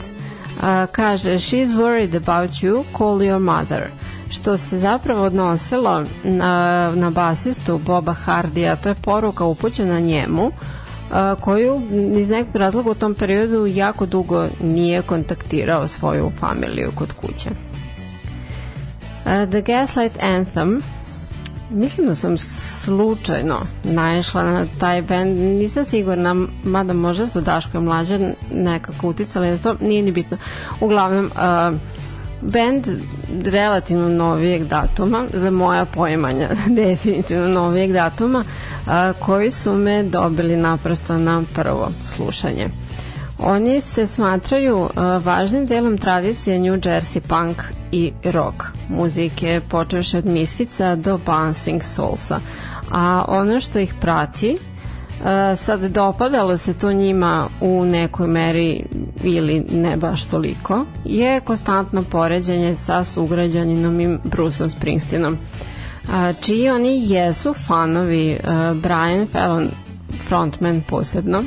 a, 0.61 0.85
kaže 0.91 1.33
She's 1.33 1.67
worried 1.67 2.15
about 2.15 2.49
you, 2.49 2.83
call 2.97 3.17
your 3.17 3.39
mother 3.39 3.89
što 4.33 4.57
se 4.57 4.79
zapravo 4.79 5.23
odnosilo 5.23 6.05
na, 6.23 6.91
na 6.95 7.09
basistu 7.09 7.77
Boba 7.77 8.13
Hardija, 8.13 8.75
to 8.75 8.89
je 8.89 8.95
poruka 8.95 9.45
upućena 9.45 9.99
njemu, 9.99 10.51
koju 11.39 11.81
iz 12.17 12.29
nekog 12.29 12.55
razloga 12.55 12.89
u 12.89 12.95
tom 12.95 13.15
periodu 13.15 13.65
jako 13.65 14.05
dugo 14.05 14.47
nije 14.61 15.01
kontaktirao 15.01 15.87
svoju 15.87 16.31
familiju 16.39 16.91
kod 16.95 17.13
kuće. 17.13 17.49
Uh, 17.49 17.55
The 19.49 19.61
Gaslight 19.61 20.23
Anthem 20.23 20.81
mislim 21.69 22.07
da 22.07 22.15
sam 22.15 22.37
slučajno 22.83 23.59
naišla 23.83 24.43
na 24.43 24.65
taj 24.79 25.01
band, 25.01 25.37
nisam 25.37 25.85
sigurna, 25.85 26.35
mada 26.63 26.93
možda 26.93 27.27
su 27.27 27.41
Daško 27.41 27.77
i 27.77 27.81
Mlađa 27.81 28.19
nekako 28.51 29.09
uticali 29.09 29.51
na 29.51 29.57
to, 29.57 29.75
nije 29.81 30.01
ni 30.01 30.11
bitno. 30.11 30.37
Uglavnom, 30.81 31.25
uh, 31.25 31.79
band 32.41 32.87
relativno 33.45 34.09
novijeg 34.09 34.63
datuma, 34.63 35.25
za 35.33 35.51
moja 35.51 35.85
poimanja 35.85 36.49
definitivno 36.85 37.47
novijeg 37.47 37.91
datuma, 37.91 38.43
a, 38.87 39.13
koji 39.19 39.51
su 39.51 39.73
me 39.73 40.03
dobili 40.03 40.57
naprosto 40.57 41.17
na 41.17 41.43
prvo 41.55 41.89
slušanje. 42.15 42.82
Oni 43.39 43.81
se 43.81 44.07
smatraju 44.07 44.89
a, 44.95 45.17
važnim 45.17 45.65
delom 45.65 45.97
tradicije 45.97 46.59
New 46.59 46.73
Jersey 46.73 47.19
punk 47.19 47.63
i 47.91 48.11
rock 48.23 48.63
muzike, 48.89 49.61
počevši 49.69 50.17
od 50.17 50.25
Misfica 50.25 50.95
do 50.95 51.19
Bouncing 51.25 51.83
Soulsa. 51.83 52.39
A 52.91 53.25
ono 53.27 53.59
što 53.59 53.79
ih 53.79 53.93
prati 54.01 54.57
Uh, 55.23 55.59
sad 55.59 55.81
dopadalo 55.81 56.57
se 56.57 56.73
to 56.73 56.93
njima 56.93 57.47
u 57.61 57.85
nekoj 57.85 58.27
meri 58.27 58.83
ili 59.23 59.59
ne 59.71 59.97
baš 59.97 60.23
toliko 60.23 60.85
je 61.05 61.39
konstantno 61.39 62.03
poređenje 62.03 62.75
sa 62.75 63.03
sugrađaninom 63.03 64.01
i 64.01 64.17
Bruceom 64.23 64.69
Springsteenom 64.69 65.33
uh, 66.03 66.09
čiji 66.41 66.69
oni 66.69 67.11
jesu 67.11 67.53
fanovi 67.53 68.39
uh, 68.43 68.77
Brian 68.77 69.27
Fallon 69.27 69.69
frontman 70.27 70.81
posebno 70.89 71.43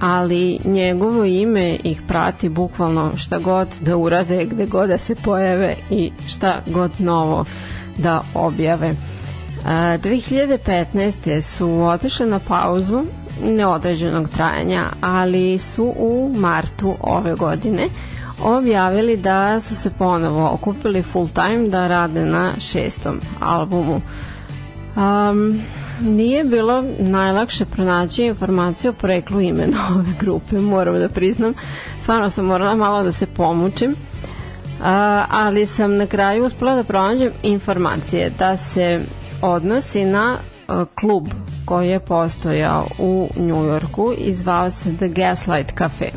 ali 0.00 0.58
njegovo 0.64 1.24
ime 1.24 1.78
ih 1.84 2.02
prati 2.08 2.48
bukvalno 2.48 3.16
šta 3.16 3.38
god 3.38 3.68
da 3.80 3.96
urade, 3.96 4.44
gde 4.44 4.66
god 4.66 4.88
da 4.88 4.98
se 4.98 5.14
pojave 5.14 5.76
i 5.90 6.12
šta 6.28 6.62
god 6.66 6.90
novo 6.98 7.44
da 7.96 8.22
objave. 8.34 8.94
2015. 9.64 11.40
su 11.40 11.82
otišli 11.82 12.26
na 12.26 12.38
pauzu 12.38 13.04
neodređenog 13.44 14.28
trajanja, 14.28 14.84
ali 15.00 15.58
su 15.58 15.94
u 15.96 16.34
martu 16.36 16.96
ove 17.00 17.34
godine 17.34 17.88
objavili 18.42 19.16
da 19.16 19.60
su 19.60 19.76
se 19.76 19.90
ponovo 19.90 20.50
okupili 20.52 21.02
full 21.02 21.28
time 21.28 21.68
da 21.68 21.88
rade 21.88 22.24
na 22.24 22.52
šestom 22.60 23.20
albumu. 23.40 24.00
Um, 24.96 25.62
nije 26.00 26.44
bilo 26.44 26.84
najlakše 26.98 27.64
pronaći 27.64 28.24
informacije 28.24 28.90
o 28.90 28.92
poreklu 28.92 29.40
imena 29.40 29.78
ove 29.94 30.12
grupe, 30.20 30.56
moram 30.58 30.98
da 30.98 31.08
priznam. 31.08 31.54
Stvarno 32.00 32.30
sam 32.30 32.44
morala 32.44 32.74
malo 32.74 33.02
da 33.02 33.12
se 33.12 33.26
pomučim. 33.26 33.90
Uh, 33.90 34.86
ali 35.30 35.66
sam 35.66 35.96
na 35.96 36.06
kraju 36.06 36.44
uspela 36.44 36.74
da 36.74 36.84
pronađem 36.84 37.32
informacije 37.42 38.30
da 38.38 38.56
se 38.56 39.00
odnosi 39.42 40.04
na 40.04 40.36
uh, 40.68 40.74
klub 40.94 41.28
koji 41.64 41.88
je 41.88 42.00
postojao 42.00 42.86
u 42.98 43.28
Njujorku 43.36 44.14
i 44.18 44.34
zvao 44.34 44.70
se 44.70 44.96
The 44.96 45.08
Gaslight 45.08 45.78
Cafe 45.78 46.10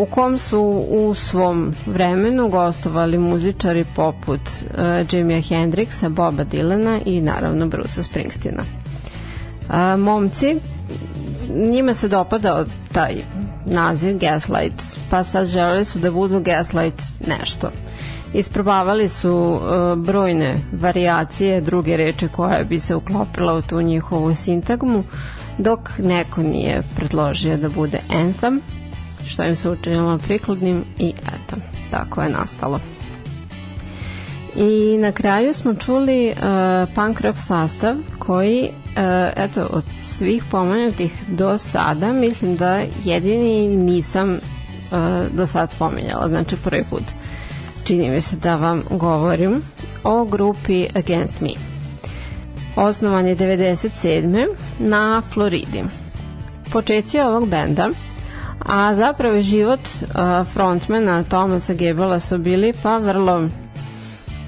u 0.00 0.06
kom 0.06 0.38
su 0.38 0.60
u 0.90 1.14
svom 1.14 1.74
vremenu 1.86 2.48
gostovali 2.48 3.18
muzičari 3.18 3.84
poput 3.96 4.40
uh, 4.40 4.78
Jimmya 5.10 5.42
Hendrixa, 5.42 6.08
Boba 6.08 6.44
Dylana 6.44 7.00
i 7.04 7.20
naravno 7.20 7.66
Brusa 7.66 8.02
Springsteena. 8.02 8.62
Uh, 9.68 10.00
momci, 10.00 10.56
njima 11.54 11.94
se 11.94 12.08
dopadao 12.08 12.64
taj 12.92 13.14
naziv 13.66 14.18
Gaslight, 14.18 14.82
pa 15.10 15.24
sad 15.24 15.46
želeli 15.46 15.84
su 15.84 15.98
da 15.98 16.10
budu 16.10 16.40
Gaslight 16.40 17.02
nešto. 17.26 17.70
Isprobavali 18.34 19.08
su 19.08 19.32
uh, 19.32 19.98
brojne 19.98 20.54
varijacije 20.72 21.60
druge 21.60 21.96
reče 21.96 22.28
koja 22.28 22.64
bi 22.64 22.80
se 22.80 22.94
uklopila 22.94 23.54
u 23.54 23.62
tu 23.62 23.82
njihovu 23.82 24.34
sintagmu, 24.34 25.04
dok 25.58 25.80
neko 25.98 26.42
nije 26.42 26.82
predložio 26.96 27.56
da 27.56 27.68
bude 27.68 27.98
anthem, 28.14 28.60
što 29.30 29.44
im 29.44 29.56
se 29.56 29.70
učinilo 29.70 30.18
prikladnim 30.18 30.84
i 30.98 31.08
eto, 31.08 31.56
tako 31.90 32.22
je 32.22 32.28
nastalo. 32.28 32.80
I 34.56 34.98
na 34.98 35.12
kraju 35.12 35.54
smo 35.54 35.74
čuli 35.74 36.28
uh, 36.28 36.94
punk 36.94 37.20
rock 37.20 37.38
sastav 37.46 37.96
koji, 38.18 38.70
uh, 38.84 39.02
eto, 39.36 39.66
od 39.70 39.84
svih 40.02 40.44
pomenutih 40.50 41.24
do 41.28 41.58
sada, 41.58 42.12
mislim 42.12 42.56
da 42.56 42.82
jedini 43.04 43.76
nisam 43.76 44.32
uh, 44.32 44.38
do 45.36 45.46
sad 45.46 45.74
pomenjala, 45.78 46.28
znači 46.28 46.56
prvi 46.56 46.84
put 46.90 47.02
čini 47.90 48.10
mi 48.10 48.20
se 48.20 48.36
da 48.36 48.56
vam 48.56 48.82
govorim 48.90 49.62
o 50.04 50.24
grupi 50.24 50.86
Against 50.94 51.40
Me. 51.40 51.50
Osnovan 52.76 53.26
je 53.26 53.36
97. 53.36 54.46
na 54.78 55.22
Floridi. 55.32 55.84
Početci 56.72 57.20
ovog 57.20 57.48
benda 57.48 57.90
a 58.66 58.94
zapravo 58.94 59.42
život 59.42 59.80
uh, 59.80 60.46
frontmana 60.52 61.22
Tomasa 61.24 61.74
Gebela 61.74 62.20
su 62.20 62.38
bili 62.38 62.72
pa 62.82 62.98
vrlo 62.98 63.48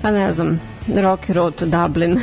pa 0.03 0.11
ne 0.11 0.33
znam, 0.33 0.61
Rocky 0.89 1.33
Road 1.33 1.55
Dublin. 1.61 2.13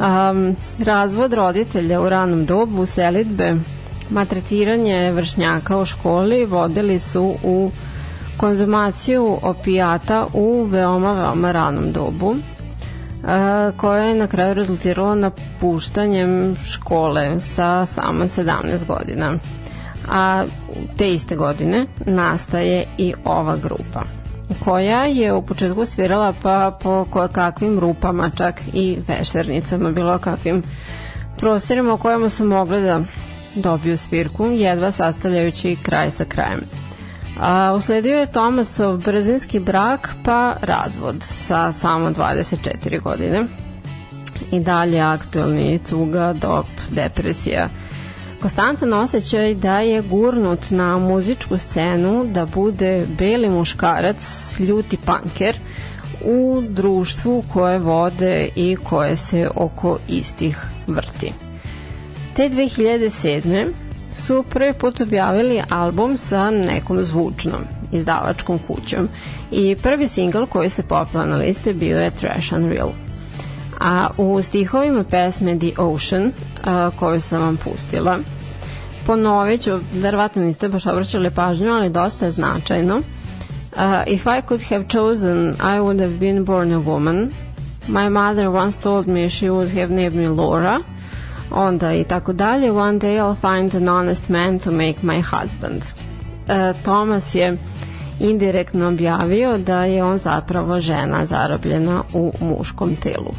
um, 0.00 0.56
razvod 0.84 1.32
roditelja 1.32 2.00
u 2.00 2.08
ranom 2.08 2.44
dobu, 2.46 2.86
selitbe, 2.86 3.54
matretiranje 4.10 5.12
vršnjaka 5.12 5.78
u 5.78 5.84
školi 5.84 6.44
vodili 6.44 6.98
su 6.98 7.34
u 7.42 7.70
konzumaciju 8.36 9.38
opijata 9.42 10.26
u 10.32 10.64
veoma, 10.64 11.12
veoma 11.12 11.52
ranom 11.52 11.92
dobu 11.92 12.36
koje 13.76 14.08
je 14.08 14.14
na 14.14 14.26
kraju 14.26 14.54
rezultiralo 14.54 15.14
napuštanjem 15.14 16.56
škole 16.64 17.40
sa 17.40 17.86
samo 17.86 18.24
17 18.24 18.86
godina. 18.86 19.38
A 20.10 20.44
te 20.96 21.12
iste 21.12 21.36
godine 21.36 21.86
nastaje 22.06 22.86
i 22.98 23.14
ova 23.24 23.56
grupa 23.56 24.02
koja 24.64 25.04
je 25.04 25.32
u 25.32 25.42
početku 25.42 25.84
svirala 25.84 26.34
pa 26.42 26.78
po 26.82 27.06
kakvim 27.32 27.78
rupama, 27.78 28.30
čak 28.36 28.60
i 28.72 28.98
vešternicama, 29.08 29.90
bilo 29.90 30.18
kakvim 30.18 30.62
prostorima 31.38 31.94
u 31.94 31.98
kojima 31.98 32.28
su 32.28 32.44
mogli 32.44 32.82
da 32.82 33.00
dobiju 33.54 33.98
svirku, 33.98 34.46
jedva 34.46 34.92
sastavljajući 34.92 35.76
kraj 35.82 36.10
sa 36.10 36.24
krajem. 36.24 36.60
A, 37.40 37.74
usledio 37.76 38.18
je 38.18 38.32
Tomasov 38.32 38.96
brzinski 38.96 39.60
brak 39.60 40.10
pa 40.24 40.54
razvod 40.62 41.16
sa 41.20 41.72
samo 41.72 42.10
24 42.10 43.02
godine. 43.02 43.44
I 44.52 44.60
dalje 44.60 45.00
aktuelni 45.00 45.80
cuga, 45.84 46.32
dop, 46.32 46.66
depresija. 46.90 47.68
Konstantan 48.40 48.92
osjećaj 48.92 49.54
da 49.54 49.80
je 49.80 50.02
gurnut 50.02 50.70
na 50.70 50.98
muzičku 50.98 51.58
scenu 51.58 52.24
da 52.24 52.46
bude 52.46 53.06
beli 53.18 53.50
muškarac, 53.50 54.52
ljuti 54.58 54.96
panker 55.04 55.58
u 56.24 56.62
društvu 56.68 57.44
koje 57.52 57.78
vode 57.78 58.48
i 58.56 58.76
koje 58.84 59.16
se 59.16 59.48
oko 59.54 59.98
istih 60.08 60.58
vrti. 60.86 61.32
Te 62.36 62.48
2007 62.48 63.72
su 64.14 64.44
prvi 64.50 64.72
put 64.72 65.00
objavili 65.00 65.62
album 65.70 66.16
sa 66.16 66.50
nekom 66.50 67.02
zvučnom 67.02 67.60
izdavačkom 67.92 68.58
kućom 68.66 69.08
i 69.50 69.76
prvi 69.82 70.08
singl 70.08 70.44
koji 70.44 70.70
se 70.70 70.82
popao 70.82 71.26
na 71.26 71.36
liste 71.36 71.74
bio 71.74 72.00
je 72.00 72.10
Trash 72.10 72.52
Unreal. 72.52 73.05
A 73.80 74.08
u 74.16 74.42
stihovima 74.42 75.04
pesme 75.04 75.58
The 75.58 75.72
Ocean, 75.78 76.32
a, 76.64 76.90
koju 76.98 77.20
sam 77.20 77.40
vam 77.42 77.56
pustila, 77.56 78.18
ponovit 79.06 79.62
ću, 79.62 79.78
verovatno 79.92 80.42
niste 80.42 80.68
baš 80.68 80.86
obraćali 80.86 81.30
pažnju, 81.30 81.72
ali 81.72 81.90
dosta 81.90 82.24
je 82.24 82.30
značajno. 82.30 82.96
Uh, 82.96 83.82
if 84.06 84.26
I 84.26 84.42
could 84.48 84.62
have 84.70 84.84
chosen, 84.88 85.48
I 85.48 85.78
would 85.78 86.00
have 86.00 86.18
been 86.18 86.44
born 86.44 86.72
a 86.72 86.80
woman. 86.80 87.30
My 87.88 88.08
mother 88.08 88.48
once 88.48 88.82
told 88.82 89.06
me 89.06 89.28
she 89.28 89.46
would 89.46 89.80
have 89.80 89.94
named 89.94 90.14
me 90.14 90.28
Laura– 90.28 90.80
onda 91.50 91.92
i 91.92 92.04
tako 92.04 92.32
dalje. 92.32 92.72
One 92.72 92.98
day 92.98 93.16
I'll 93.16 93.40
find 93.40 93.74
an 93.74 93.88
honest 93.88 94.28
man 94.28 94.58
to 94.58 94.70
make 94.70 94.96
my 95.02 95.22
husband. 95.22 95.82
E, 96.48 96.72
Thomas 96.82 97.34
je 97.34 97.56
indirektno 98.20 98.88
objavio 98.88 99.58
da 99.58 99.84
je 99.84 100.04
on 100.04 100.18
zapravo 100.18 100.80
žena 100.80 101.26
zarobljena 101.26 102.02
u 102.12 102.32
muškom 102.40 102.96
telu. 102.96 103.32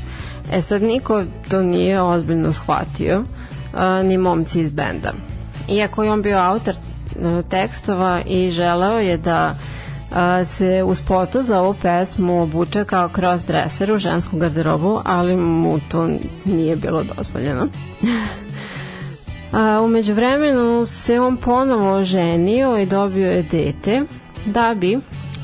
E 0.51 0.61
sad 0.61 0.81
niko 0.83 1.23
to 1.49 1.61
nije 1.61 2.01
ozbiljno 2.01 2.53
shvatio, 2.53 3.23
e, 3.73 4.03
ni 4.03 4.17
momci 4.17 4.61
iz 4.61 4.71
benda. 4.71 5.13
Iako 5.69 6.03
je 6.03 6.11
on 6.11 6.21
bio 6.21 6.37
autor 6.37 6.73
e, 6.75 7.41
tekstova 7.49 8.21
i 8.25 8.51
želeo 8.51 8.99
je 8.99 9.17
da 9.17 9.55
a, 10.11 10.45
se 10.45 10.83
u 10.83 10.95
spotu 10.95 11.43
za 11.43 11.61
ovu 11.61 11.75
pesmu 11.81 12.41
obuče 12.43 12.85
kao 12.85 13.09
crossdresser 13.15 13.91
u 13.91 13.97
žensku 13.97 14.37
garderobu, 14.37 15.01
ali 15.05 15.35
mu 15.35 15.79
to 15.91 16.09
nije 16.45 16.75
bilo 16.75 17.03
dozvoljeno. 17.17 17.67
a, 19.51 19.81
umeđu 19.81 20.13
vremenu 20.13 20.85
se 20.87 21.19
on 21.19 21.37
ponovo 21.37 22.03
ženio 22.03 22.77
i 22.77 22.85
dobio 22.85 23.31
je 23.31 23.43
dete, 23.43 24.03
da 24.45 24.75
bi 24.77 24.99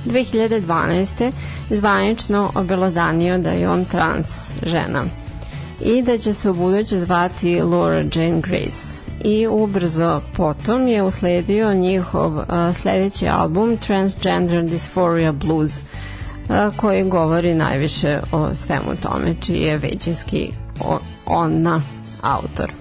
2012. 0.06 1.32
zvanično 1.70 2.52
obelodanio 2.56 3.38
da 3.38 3.52
je 3.52 3.70
on 3.70 3.86
trans 3.86 4.52
žena 4.66 5.04
i 5.86 6.02
da 6.02 6.18
će 6.18 6.34
se 6.34 6.50
u 6.50 6.54
buduće 6.54 7.00
zvati 7.00 7.62
Laura 7.62 8.04
Jane 8.16 8.42
Grace 8.42 9.04
i 9.24 9.48
ubrzo 9.48 10.22
potom 10.36 10.88
je 10.88 11.04
usledio 11.04 11.74
njihov 11.74 12.38
uh, 12.38 12.46
sledeći 12.82 13.28
album 13.28 13.78
Transgender 13.78 14.64
Dysphoria 14.64 15.32
Blues 15.32 15.78
uh, 15.78 16.78
koji 16.78 17.04
govori 17.04 17.54
najviše 17.54 18.20
o 18.32 18.56
svemu 18.56 18.96
tome 19.04 19.36
čiji 19.42 19.62
je 19.62 19.78
većinski 19.78 20.52
ona 21.26 21.82
autor. 22.22 22.72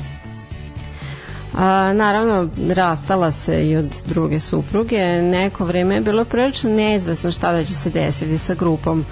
A, 1.55 1.93
naravno, 1.93 2.49
rastala 2.75 3.31
se 3.31 3.69
i 3.69 3.77
od 3.77 4.03
druge 4.07 4.41
supruge. 4.41 5.23
Neko 5.23 5.65
vreme 5.65 5.95
je 5.95 6.01
bilo 6.01 6.25
prilično 6.25 6.71
neizvesno 6.71 7.33
šta 7.33 7.53
da 7.53 7.65
će 7.65 7.75
se 7.75 7.91
desiti 7.91 8.39
sa 8.39 8.55
grupom. 8.55 9.05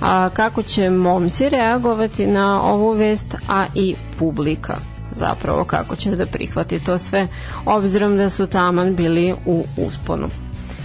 A, 0.00 0.28
kako 0.32 0.62
će 0.62 0.90
momci 0.90 1.48
reagovati 1.48 2.26
na 2.26 2.62
ovu 2.62 2.90
vest, 2.90 3.34
a 3.48 3.66
i 3.74 3.94
publika 4.18 4.76
zapravo 5.12 5.64
kako 5.64 5.96
će 5.96 6.16
da 6.16 6.26
prihvati 6.26 6.84
to 6.84 6.98
sve, 6.98 7.28
obzirom 7.64 8.16
da 8.16 8.30
su 8.30 8.46
taman 8.46 8.94
bili 8.94 9.34
u 9.46 9.64
usponu. 9.76 10.28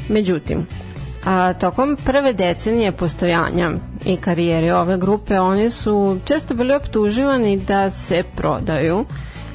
Međutim, 0.09 0.67
a, 1.25 1.53
tokom 1.53 1.97
prve 2.05 2.33
decenije 2.33 2.91
postojanja 2.91 3.71
i 4.05 4.17
karijere 4.17 4.73
ove 4.73 4.97
grupe 4.97 5.39
oni 5.39 5.69
su 5.69 6.19
često 6.25 6.53
bili 6.53 6.75
optuživani 6.75 7.57
da 7.57 7.89
se 7.89 8.23
prodaju 8.35 9.05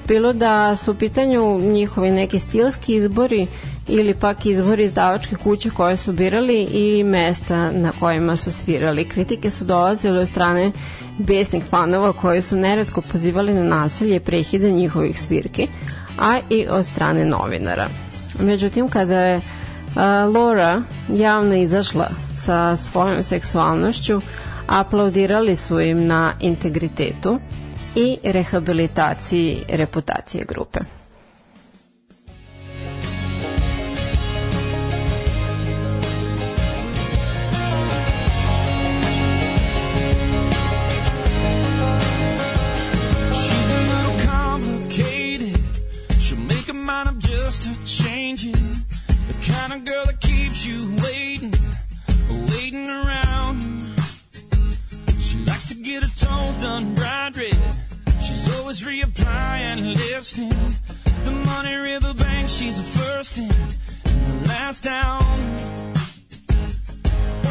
bilo 0.09 0.33
da 0.33 0.77
su 0.77 0.91
u 0.91 0.95
pitanju 0.95 1.61
njihovi 1.61 2.11
neki 2.11 2.39
stilski 2.41 2.95
izbori 2.97 3.47
ili 3.89 4.15
pak 4.15 4.47
izbori 4.47 4.85
izdavačke 4.85 5.37
kuće 5.37 5.71
koje 5.71 5.97
su 5.97 6.13
birali 6.13 6.63
i 6.63 7.05
mesta 7.05 7.71
na 7.73 7.93
kojima 8.01 8.37
su 8.37 8.53
svirali. 8.53 9.09
Kritike 9.09 9.51
su 9.51 9.65
dolazile 9.65 10.21
od 10.21 10.29
strane 10.29 10.73
besnih 11.19 11.65
fanova 11.65 12.13
koji 12.13 12.43
su 12.43 12.57
neretko 12.57 13.01
pozivali 13.01 13.55
na 13.55 13.63
nasilje 13.63 14.21
prehide 14.21 14.71
njihovih 14.73 15.21
svirki, 15.21 15.69
a 16.19 16.41
i 16.51 16.67
od 16.71 16.87
strane 16.87 17.25
novinara. 17.25 17.89
Međutim, 18.41 18.89
kada 18.89 19.21
je 19.21 19.41
Laura 20.35 20.83
javno 21.09 21.55
izašla 21.55 22.11
sa 22.45 22.77
svojom 22.77 23.23
seksualnošću, 23.23 24.21
aplaudirali 24.67 25.57
su 25.57 25.81
im 25.81 26.07
na 26.07 26.33
integritetu 26.41 27.39
i 27.97 28.19
rehabilitaciji 28.23 29.65
reputacije 29.69 30.45
grupe. 30.45 30.81
kind 49.47 49.73
of 49.73 49.85
girl 49.85 50.05
that 50.07 50.21
keeps 50.21 50.67
you 50.67 50.93
waiting, 51.05 51.53
waiting 52.49 52.89
around. 52.89 53.61
She 55.21 55.39
likes 55.45 55.67
to 55.67 55.75
get 55.75 56.03
her 56.03 56.09
toes 56.17 56.57
done 56.57 56.95
bright 56.95 57.37
red. 57.37 57.86
Always 58.67 58.83
reapplying 58.83 59.95
lipstick. 59.95 60.51
The 61.25 61.31
money 61.31 61.77
river 61.77 62.13
bank, 62.15 62.49
she's 62.49 62.77
the 62.77 62.99
first 62.99 63.39
in 63.39 63.45
and 63.45 64.43
the 64.43 64.49
last 64.49 64.83
down. 64.83 65.23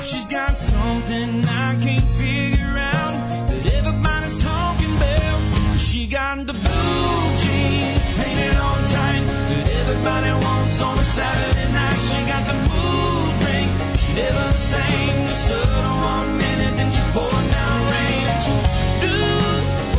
She's 0.04 0.26
got 0.26 0.58
something 0.58 1.46
I 1.46 1.80
can't 1.80 2.04
figure 2.20 2.76
out 2.78 3.16
that 3.48 3.66
everybody's 3.78 4.36
talking 4.44 4.92
about. 4.98 5.80
She 5.80 6.06
got 6.06 6.46
the 6.48 6.52
blue 6.52 7.20
jeans 7.40 8.06
painted 8.20 8.58
on 8.60 8.78
tight 8.84 9.24
that 9.24 9.68
everybody 9.72 10.32
wants 10.46 10.82
on 10.82 10.98
a 10.98 11.08
Saturday 11.16 11.72
night 11.72 12.00
She 12.12 12.20
got 12.28 12.44
the 12.44 12.58
mood 12.68 13.36
ring. 13.48 13.70
She 13.96 14.08
never 14.20 14.48
the 14.52 14.66
same. 14.76 15.22
You 15.24 15.36
serve 15.48 15.88
one 16.12 16.38
minute, 16.44 16.76
then 16.76 16.92
she 16.92 17.04
pour 17.16 17.32
down 17.32 17.80
rain. 17.96 18.26
She 18.44 18.54
do 19.08 19.16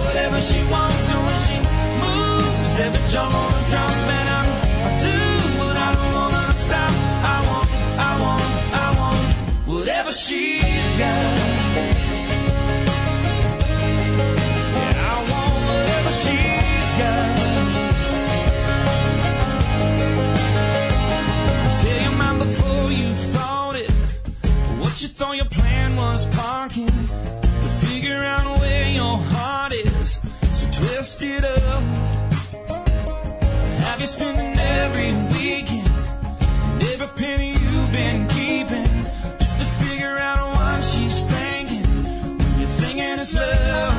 whatever 0.04 0.40
she 0.42 0.60
wants. 0.70 1.05
Drop 2.76 2.92
and 2.92 4.28
I, 4.28 4.44
I 4.84 4.98
do 5.00 5.08
I 5.08 5.92
don't 5.94 6.12
want 6.12 6.34
to 6.34 6.58
stop. 6.58 6.92
I 7.24 7.36
want, 7.48 7.68
I 7.96 8.20
want, 8.20 8.42
I 8.74 8.86
want 9.00 9.24
whatever 9.66 10.12
she's 10.12 10.90
got. 10.98 11.36
Yeah, 14.76 15.08
I 15.08 15.16
want 15.32 15.56
whatever 15.70 16.12
she's 16.22 16.88
got. 17.00 17.28
Tell 21.80 22.00
your 22.02 22.16
mind 22.18 22.38
before 22.40 22.90
you 22.92 23.14
thought 23.14 23.76
it. 23.76 23.90
What 24.82 25.00
you 25.00 25.08
thought 25.08 25.36
your 25.36 25.46
plan 25.46 25.96
was 25.96 26.26
parking 26.26 26.88
to 26.88 27.68
figure 27.86 28.22
out 28.22 28.60
where 28.60 28.90
your 28.90 29.16
heart 29.16 29.72
is. 29.72 30.20
So 30.50 30.68
twist 30.72 31.22
it 31.22 31.42
up 31.42 32.05
you 34.06 34.12
spending 34.12 34.58
every 34.58 35.12
weekend, 35.34 35.88
and 36.72 36.82
every 36.92 37.08
penny 37.16 37.50
you've 37.50 37.92
been 37.92 38.28
keeping, 38.28 39.04
just 39.38 39.58
to 39.58 39.66
figure 39.82 40.16
out 40.18 40.54
why 40.54 40.80
she's 40.80 41.22
thinking 41.22 41.82
when 42.38 42.60
you're 42.60 42.76
thinking 42.80 43.18
it's 43.18 43.34
love. 43.34 43.96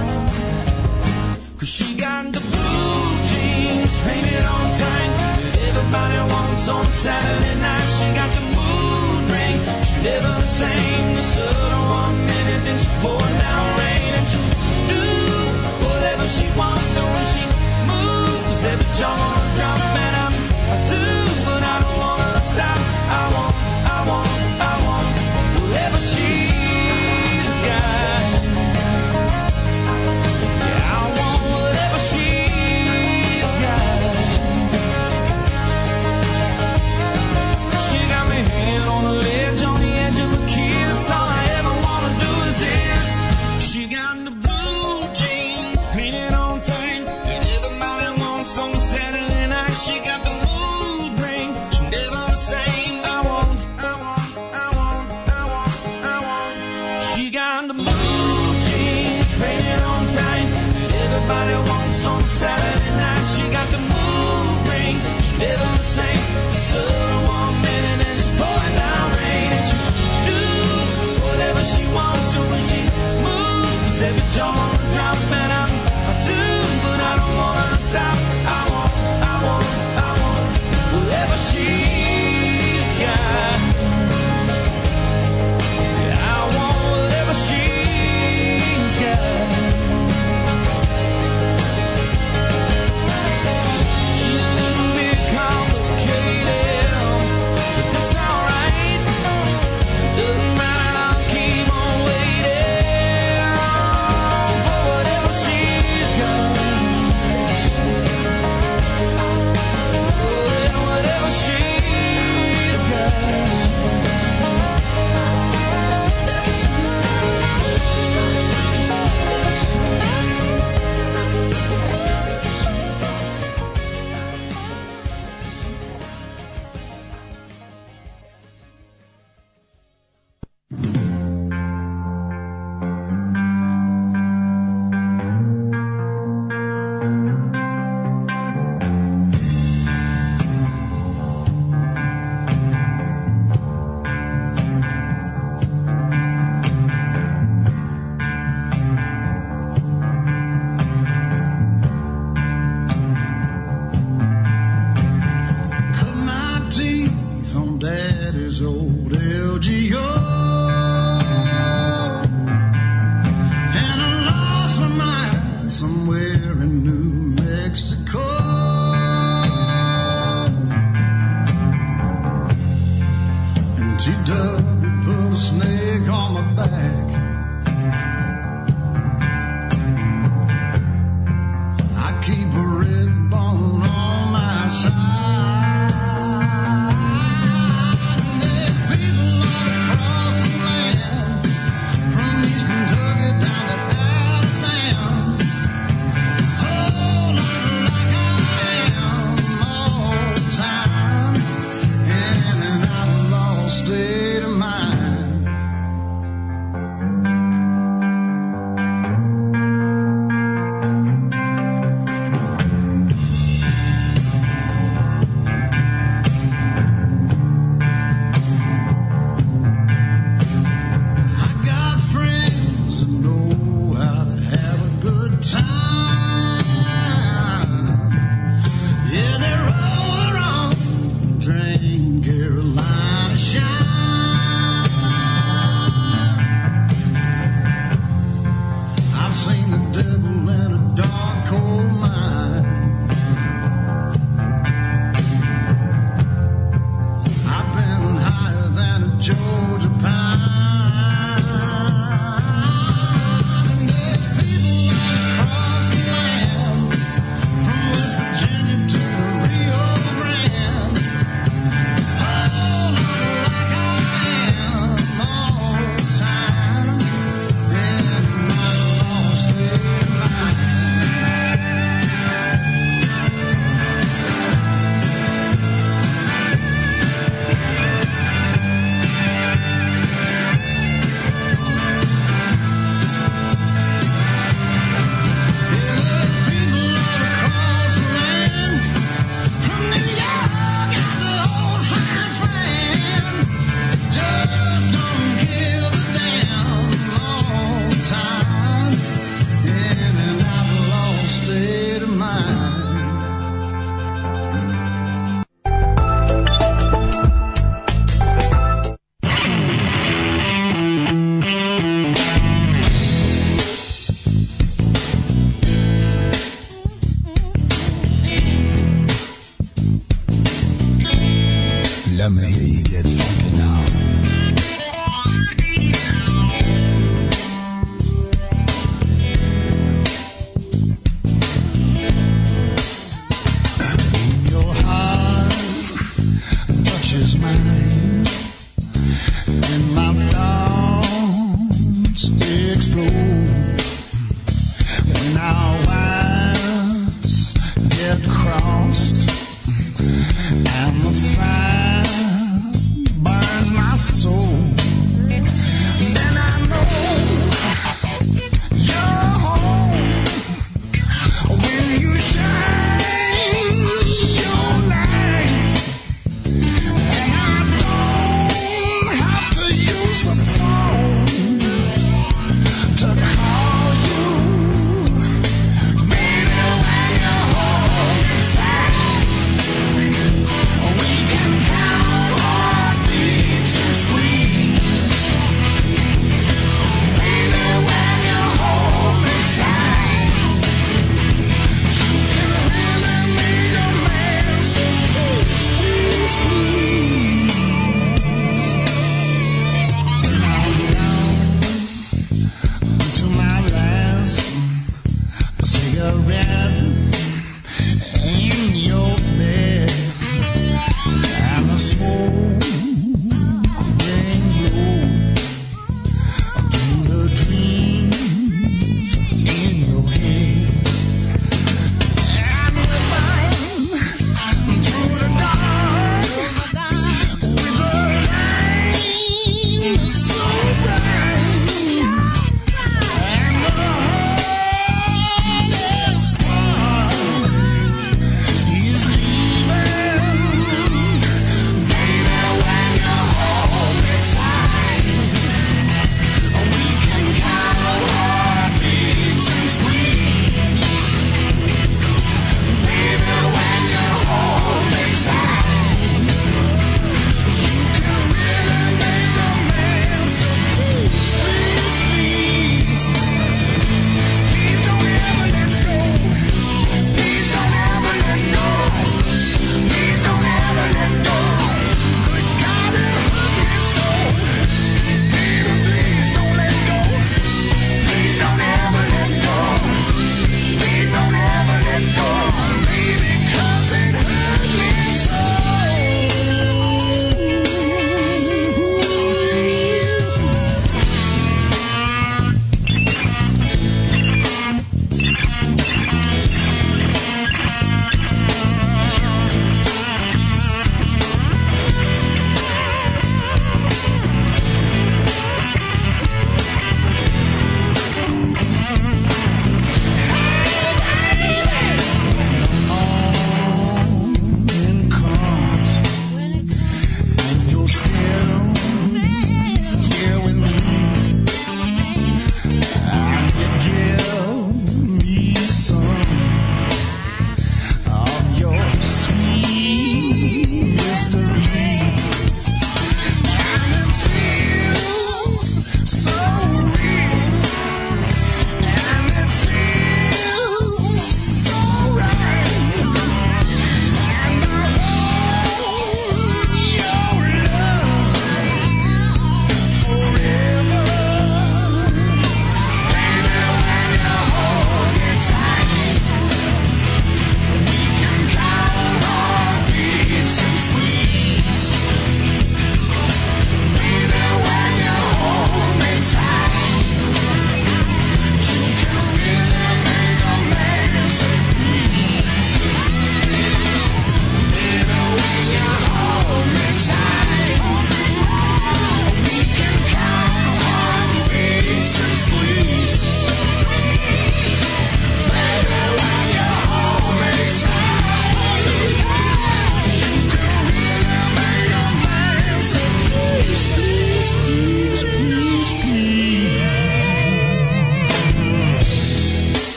Cause 1.60 1.70
she 1.70 1.98
got 1.98 2.32
the 2.32 2.40
blue 2.40 3.02
jeans 3.30 3.94
painted 4.06 4.46
on 4.46 4.66
tight 4.82 5.12
that 5.44 5.58
everybody 5.68 6.20
wants 6.32 6.70
on 6.70 6.86
Saturday. 6.86 7.47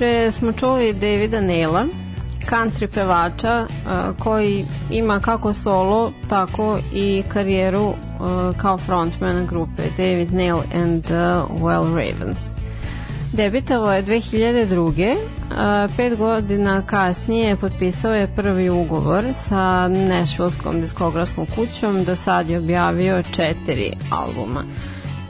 Najpre 0.00 0.32
smo 0.32 0.52
čuli 0.52 0.92
Davida 0.92 1.40
Nela, 1.40 1.86
country 2.50 2.86
pevača 2.94 3.66
koji 4.18 4.64
ima 4.90 5.20
kako 5.20 5.54
solo, 5.54 6.12
tako 6.28 6.78
i 6.92 7.22
karijeru 7.28 7.94
kao 8.56 8.78
frontman 8.78 9.46
grupe 9.46 9.82
David 9.96 10.34
Nail 10.34 10.56
and 10.74 11.04
the 11.04 11.42
Well 11.60 11.84
Ravens. 11.84 12.38
Debitovao 13.32 13.92
je 13.92 14.04
2002. 14.04 15.16
A, 15.56 15.88
pet 15.96 16.18
godina 16.18 16.82
kasnije 16.86 17.56
potpisao 17.56 18.14
je 18.14 18.34
prvi 18.36 18.70
ugovor 18.70 19.24
sa 19.48 19.88
Nashvillskom 19.88 20.80
diskografskom 20.80 21.46
kućom, 21.46 22.04
do 22.04 22.16
sad 22.16 22.48
je 22.48 22.58
objavio 22.58 23.22
četiri 23.22 23.92
albuma. 24.10 24.64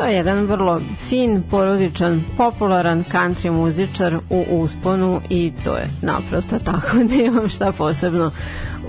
To 0.01 0.07
je 0.07 0.16
jedan 0.16 0.46
vrlo 0.46 0.80
fin, 1.09 1.42
porodičan, 1.51 2.24
popularan 2.36 3.05
country 3.05 3.51
muzičar 3.51 4.16
u 4.30 4.44
usponu 4.51 5.20
i 5.28 5.53
to 5.64 5.76
je 5.76 5.86
naprosto 6.03 6.59
tako, 6.59 6.96
nemam 7.16 7.48
šta 7.48 7.72
posebno 7.72 8.30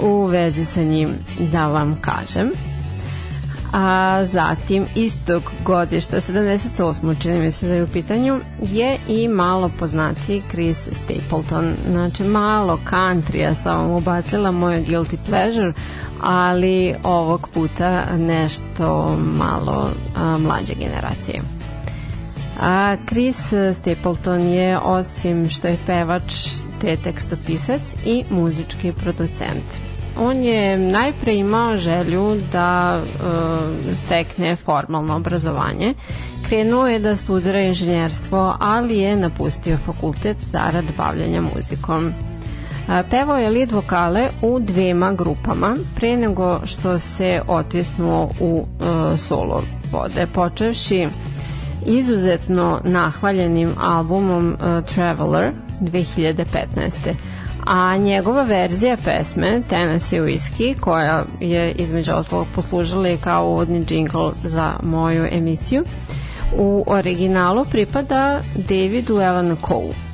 u 0.02 0.26
vezi 0.26 0.66
sa 0.66 0.84
njim 0.84 1.10
da 1.52 1.68
vam 1.68 1.98
kažem 2.02 2.52
a 3.74 4.26
zatim 4.26 4.86
istog 4.96 5.44
godišta 5.66 6.22
78. 6.22 7.22
čini 7.22 7.40
mi 7.40 7.52
se 7.52 7.68
da 7.68 7.74
je 7.74 7.84
u 7.84 7.88
pitanju 7.88 8.40
je 8.62 8.98
i 9.08 9.28
malo 9.28 9.72
poznati 9.80 10.42
Chris 10.50 10.90
Stapleton 10.92 11.74
znači 11.92 12.24
malo 12.24 12.80
countrya 12.90 13.54
sam 13.64 13.78
vam 13.78 13.92
ubacila 13.92 14.52
moje 14.52 14.86
guilty 14.86 15.18
pleasure 15.28 15.74
ali 16.22 16.96
ovog 17.04 17.50
puta 17.54 18.06
nešto 18.18 19.18
malo 19.38 19.90
a, 20.18 20.38
mlađe 20.38 20.74
generacije 20.74 21.42
a 22.60 22.96
Chris 23.10 23.38
Stapleton 23.74 24.42
je 24.42 24.80
osim 24.80 25.50
što 25.50 25.68
je 25.68 25.78
pevač 25.86 26.34
te 26.82 26.98
tekstopisac 26.98 27.82
i 28.06 28.24
muzički 28.30 28.92
producent 28.92 29.92
on 30.18 30.44
je 30.44 30.78
najpre 30.78 31.36
imao 31.36 31.78
želju 31.78 32.38
da 32.52 33.02
e, 33.02 33.96
stekne 33.96 34.56
formalno 34.56 35.16
obrazovanje. 35.16 35.94
Krenuo 36.50 36.88
je 36.88 37.00
da 37.00 37.16
studira 37.16 37.60
inženjerstvo, 37.62 38.56
ali 38.60 38.98
je 38.98 39.16
napustio 39.16 39.78
fakultet 39.78 40.38
zarad 40.40 40.86
bavljanja 40.98 41.42
muzikom. 41.42 42.14
E, 42.90 43.04
pevao 43.10 43.38
je 43.38 43.50
lead 43.50 43.72
vokale 43.72 44.30
u 44.42 44.60
dvema 44.60 45.14
grupama 45.14 45.76
pre 45.96 46.18
nego 46.18 46.60
što 46.66 47.00
se 47.00 47.42
otisnuo 47.48 48.30
u 48.40 48.66
e, 49.14 49.18
solo 49.18 49.64
vode, 49.92 50.28
počevši 50.34 51.08
izuzetno 51.86 52.82
nahvaljenim 52.84 53.74
albumom 53.80 54.54
uh, 54.54 54.86
Traveler 54.86 55.52
2015 55.82 56.46
a 57.66 57.98
njegova 57.98 58.44
verzija 58.44 58.98
pesme 59.06 59.62
Tennessee 59.70 60.22
Whiskey 60.22 60.80
koja 60.80 61.24
je 61.40 61.72
između 61.72 62.12
ostalog 62.12 62.48
poslužila 62.56 63.10
i 63.10 63.18
kao 63.18 63.50
uvodni 63.50 63.86
džingl 63.86 64.30
za 64.44 64.74
moju 64.84 65.28
emisiju 65.32 65.84
u 66.58 66.84
originalu 66.88 67.66
pripada 67.66 68.40
Davidu 68.56 69.22
Evan 69.22 69.58
Cole 69.68 70.11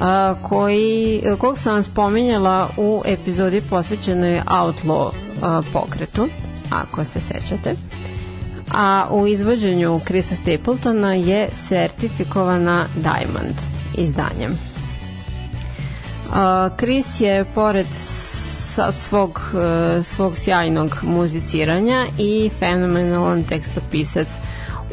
a, 0.00 0.34
koji, 0.42 1.22
kog 1.38 1.58
sam 1.58 1.72
vam 1.72 1.82
spominjala 1.82 2.68
u 2.76 3.02
epizodi 3.06 3.62
posvećenoj 3.70 4.40
Outlaw 4.46 5.10
a, 5.42 5.62
pokretu 5.72 6.28
ako 6.70 7.04
se 7.04 7.20
sećate 7.20 7.74
a 8.74 9.08
u 9.10 9.26
izvođenju 9.26 10.00
Chrisa 10.06 10.34
Stapletona 10.36 11.14
je 11.14 11.48
sertifikovana 11.54 12.86
Diamond 12.94 13.54
izdanjem. 13.96 14.58
Chris 16.78 17.20
je 17.20 17.44
pored 17.54 17.86
svog, 18.92 19.40
e, 19.54 20.02
svog 20.02 20.38
sjajnog 20.38 20.96
muziciranja 21.02 22.06
i 22.18 22.50
fenomenalan 22.58 23.44
tekstopisac 23.44 24.28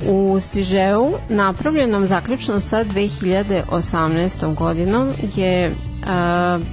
u 0.07 0.39
Sižeu 0.39 1.13
napravljenom 1.29 2.07
zaključno 2.07 2.59
sa 2.59 2.83
2018. 2.83 4.55
godinom 4.55 5.09
je 5.35 5.69
uh, 5.69 6.07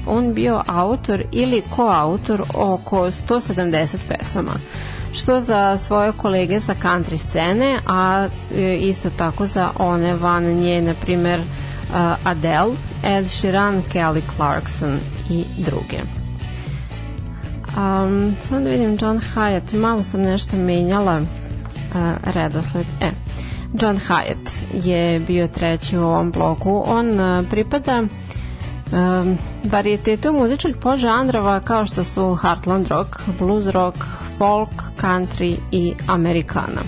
on 0.07 0.35
bio 0.35 0.63
autor 0.67 1.23
ili 1.33 1.63
koautor 1.77 2.43
oko 2.55 3.07
170 3.07 3.97
pesama 4.09 4.53
što 5.13 5.41
za 5.41 5.77
svoje 5.77 6.13
kolege 6.13 6.61
sa 6.61 6.75
country 6.83 7.19
scene, 7.19 7.79
a 7.87 8.29
e, 8.57 8.77
isto 8.77 9.11
tako 9.11 9.47
za 9.47 9.71
one 9.79 10.15
van 10.15 10.45
nje, 10.45 10.83
na 10.83 10.95
primer 10.95 11.41
Adele, 12.25 12.75
Ed 13.03 13.29
Sheeran, 13.29 13.83
Kelly 13.93 14.23
Clarkson 14.37 14.99
i 15.31 15.45
druge. 15.59 15.97
Um, 17.77 18.37
samo 18.45 18.61
da 18.61 18.71
vidim 18.71 18.99
John 19.01 19.21
Hyatt, 19.35 19.75
malo 19.75 20.03
sam 20.03 20.21
nešto 20.23 20.57
menjala 20.57 21.23
redosled. 22.35 22.87
E, 23.01 23.11
John 23.75 23.99
Hyatt 24.09 24.51
je 24.85 25.21
bio 25.21 25.49
treći 25.49 25.99
u 25.99 26.03
ovom 26.03 26.31
bloku. 26.31 26.83
On 26.87 27.21
uh, 27.21 27.49
pripada 27.51 28.03
um, 28.93 29.39
varijetetu 29.65 30.33
muzičkih 30.33 30.77
podžanrova 30.77 31.61
kao 31.61 31.87
što 31.87 32.05
su 32.05 32.35
Heartland 32.35 32.89
rock, 32.89 33.09
blues 33.39 33.67
rock, 33.67 33.99
folk, 34.39 34.71
country 35.01 35.57
i 35.73 35.95
amerikana. 36.07 36.81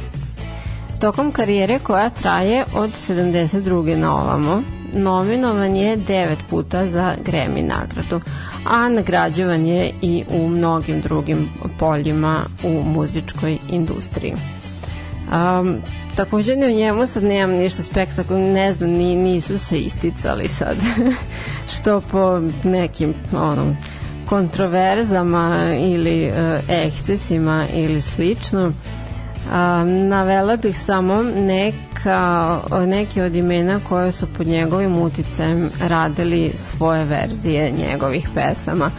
Tokom 1.01 1.33
karijere 1.33 1.79
koja 1.79 2.11
traje 2.11 2.65
od 2.75 2.91
72. 2.91 3.97
na 3.97 4.15
ovamo, 4.15 4.63
nominovan 4.95 5.77
je 5.77 5.97
devet 5.97 6.39
puta 6.51 6.91
za 6.91 7.15
Grammy 7.25 7.63
nagradu, 7.63 8.21
a 8.67 8.89
nagrađivan 8.89 9.67
je 9.67 9.93
i 10.03 10.25
u 10.29 10.49
mnogim 10.49 11.01
drugim 11.01 11.49
poljima 11.79 12.41
u 12.65 12.83
muzičkoj 12.85 13.59
industriji. 13.71 14.35
Um, 15.31 15.81
takođe 16.17 16.57
ni 16.57 16.67
u 16.67 16.77
njemu 16.77 17.07
sad 17.07 17.25
nemam 17.25 17.57
ništa 17.57 17.83
spektakularno, 17.83 18.53
ne 18.53 18.73
znam, 18.73 18.91
ni, 18.91 19.17
nisu 19.17 19.59
se 19.59 19.79
isticali 19.79 20.49
sad, 20.49 20.77
što 21.75 22.01
po 22.01 22.41
nekim 22.65 23.15
onom, 23.33 23.77
kontroverzama 24.27 25.75
ili 25.79 26.29
uh, 26.29 26.35
ekscesima 26.69 27.65
ili 27.75 28.03
slično. 28.03 28.67
Um, 28.67 30.09
navela 30.09 30.57
bih 30.57 30.79
samo 30.79 31.23
nek 31.23 31.75
neka, 32.03 32.61
neke 32.87 33.23
od 33.23 33.35
imena 33.35 33.81
koje 33.89 34.13
su 34.13 34.27
pod 34.27 34.47
njegovim 34.47 34.99
uticajem 34.99 35.71
radili 35.89 36.53
svoje 36.57 37.05
verzije 37.05 37.71
njegovih 37.71 38.29
pesama. 38.35 38.91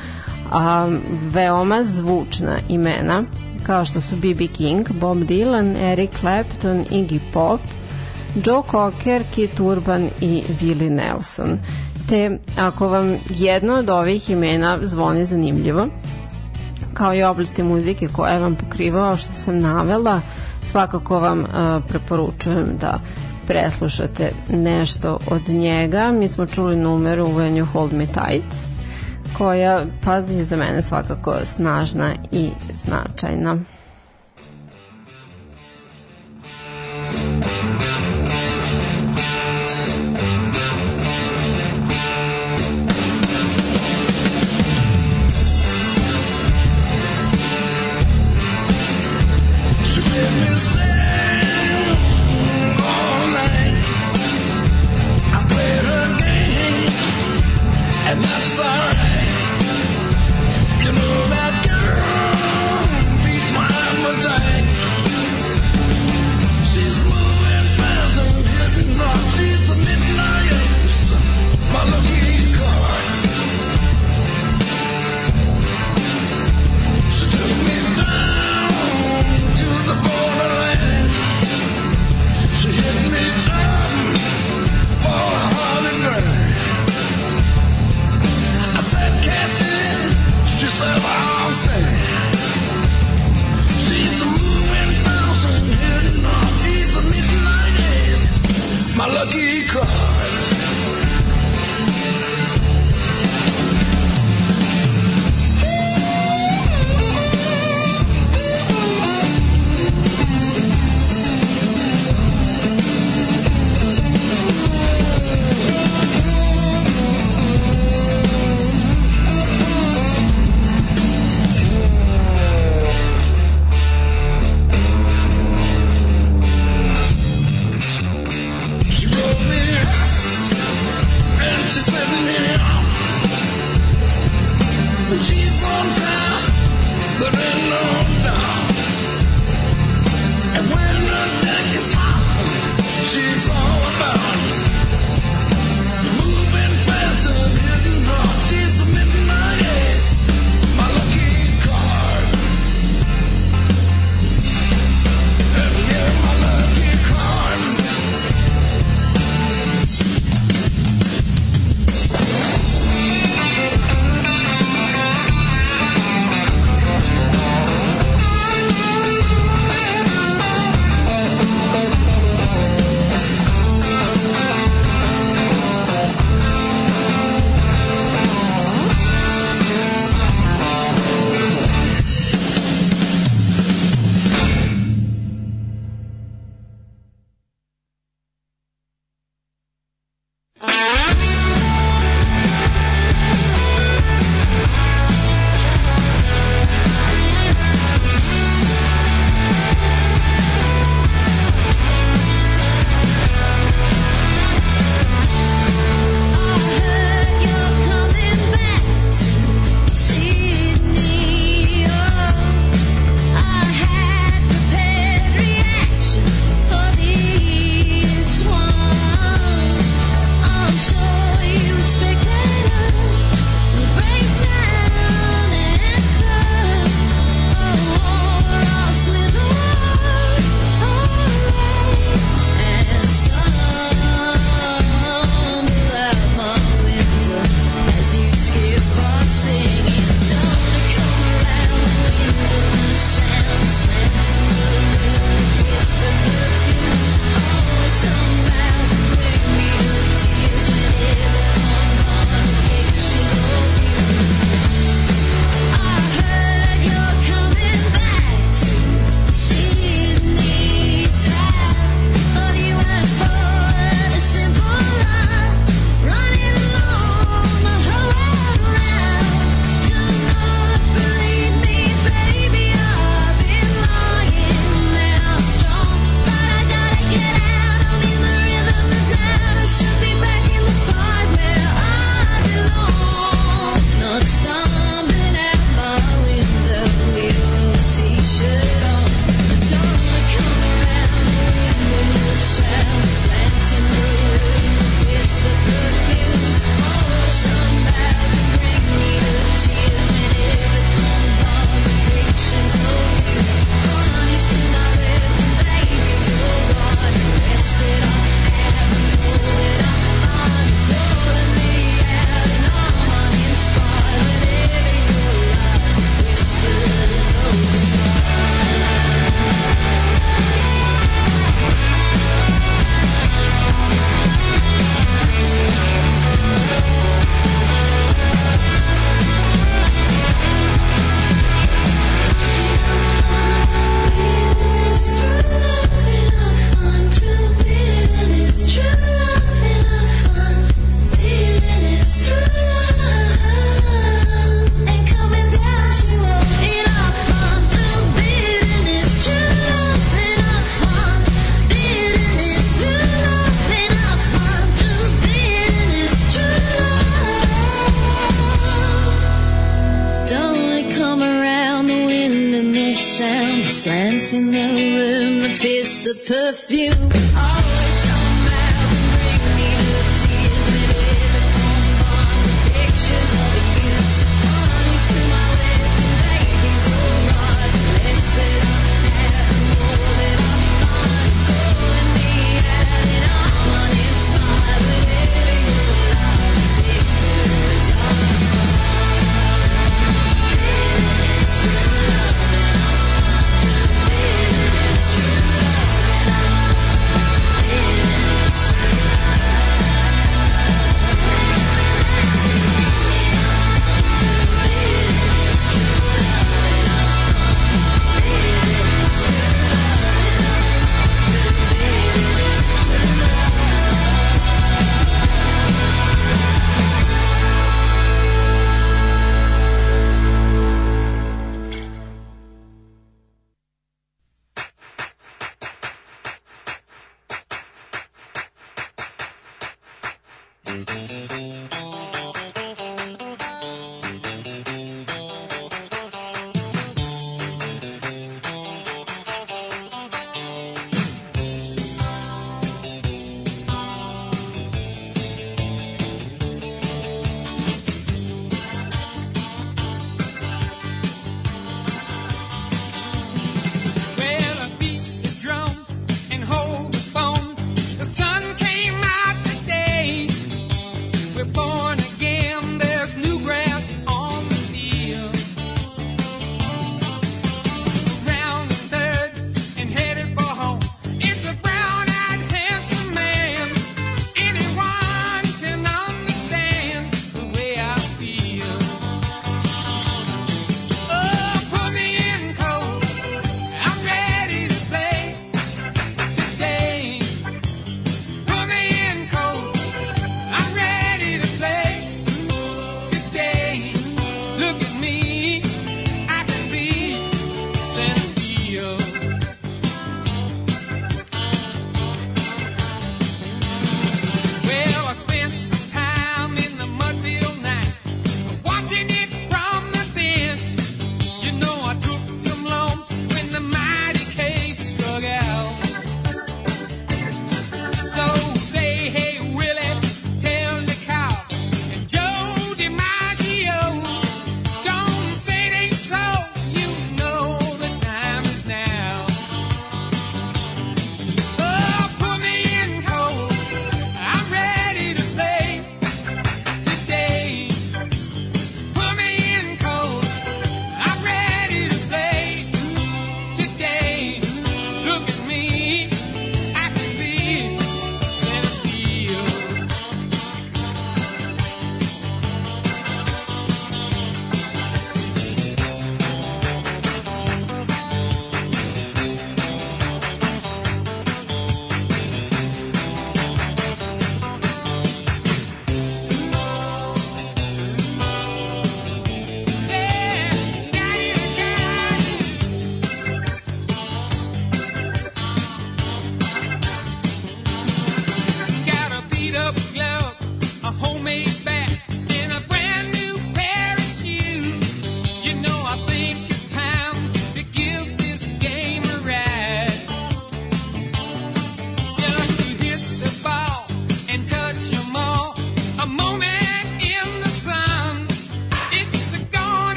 A, 0.52 0.88
veoma 1.34 1.84
zvučna 1.84 2.60
imena 2.70 3.24
kao 3.64 3.86
što 3.86 4.02
su 4.02 4.16
B.B. 4.16 4.48
King, 4.48 4.88
Bob 4.90 5.18
Dylan, 5.18 5.92
Eric 5.92 6.10
Clapton, 6.20 6.86
Iggy 6.92 7.20
Pop, 7.34 7.60
Joe 8.46 8.64
Cocker, 8.72 9.24
Keith 9.36 9.62
Urban 9.62 10.10
i 10.22 10.44
Willie 10.62 10.90
Nelson. 10.90 11.60
Te 12.10 12.38
ako 12.58 12.88
vam 12.88 13.18
jedno 13.30 13.74
od 13.74 13.90
ovih 13.90 14.30
imena 14.30 14.80
zvoni 14.82 15.26
zanimljivo, 15.26 15.88
kao 16.94 17.16
i 17.16 17.24
oblasti 17.24 17.64
muzike 17.64 18.08
koje 18.08 18.40
vam 18.40 18.56
pokrivao 18.56 19.18
što 19.18 19.34
sam 19.34 19.60
navela, 19.60 20.22
svakako 20.66 21.20
vam 21.20 21.40
uh, 21.40 21.48
preporučujem 21.88 22.68
da 22.82 23.00
preslušate 23.48 24.32
nešto 24.50 25.20
od 25.32 25.50
njega. 25.50 26.12
Mi 26.12 26.28
smo 26.28 26.46
čuli 26.46 26.76
numeru 26.76 27.28
When 27.28 27.62
You 27.62 27.66
Hold 27.66 27.94
Me 27.94 28.06
Tight, 28.06 28.73
koja 29.38 29.86
pa 30.04 30.16
je 30.16 30.44
za 30.44 30.56
mene 30.56 30.82
svakako 30.82 31.36
snažna 31.46 32.12
i 32.32 32.50
značajna. 32.86 33.58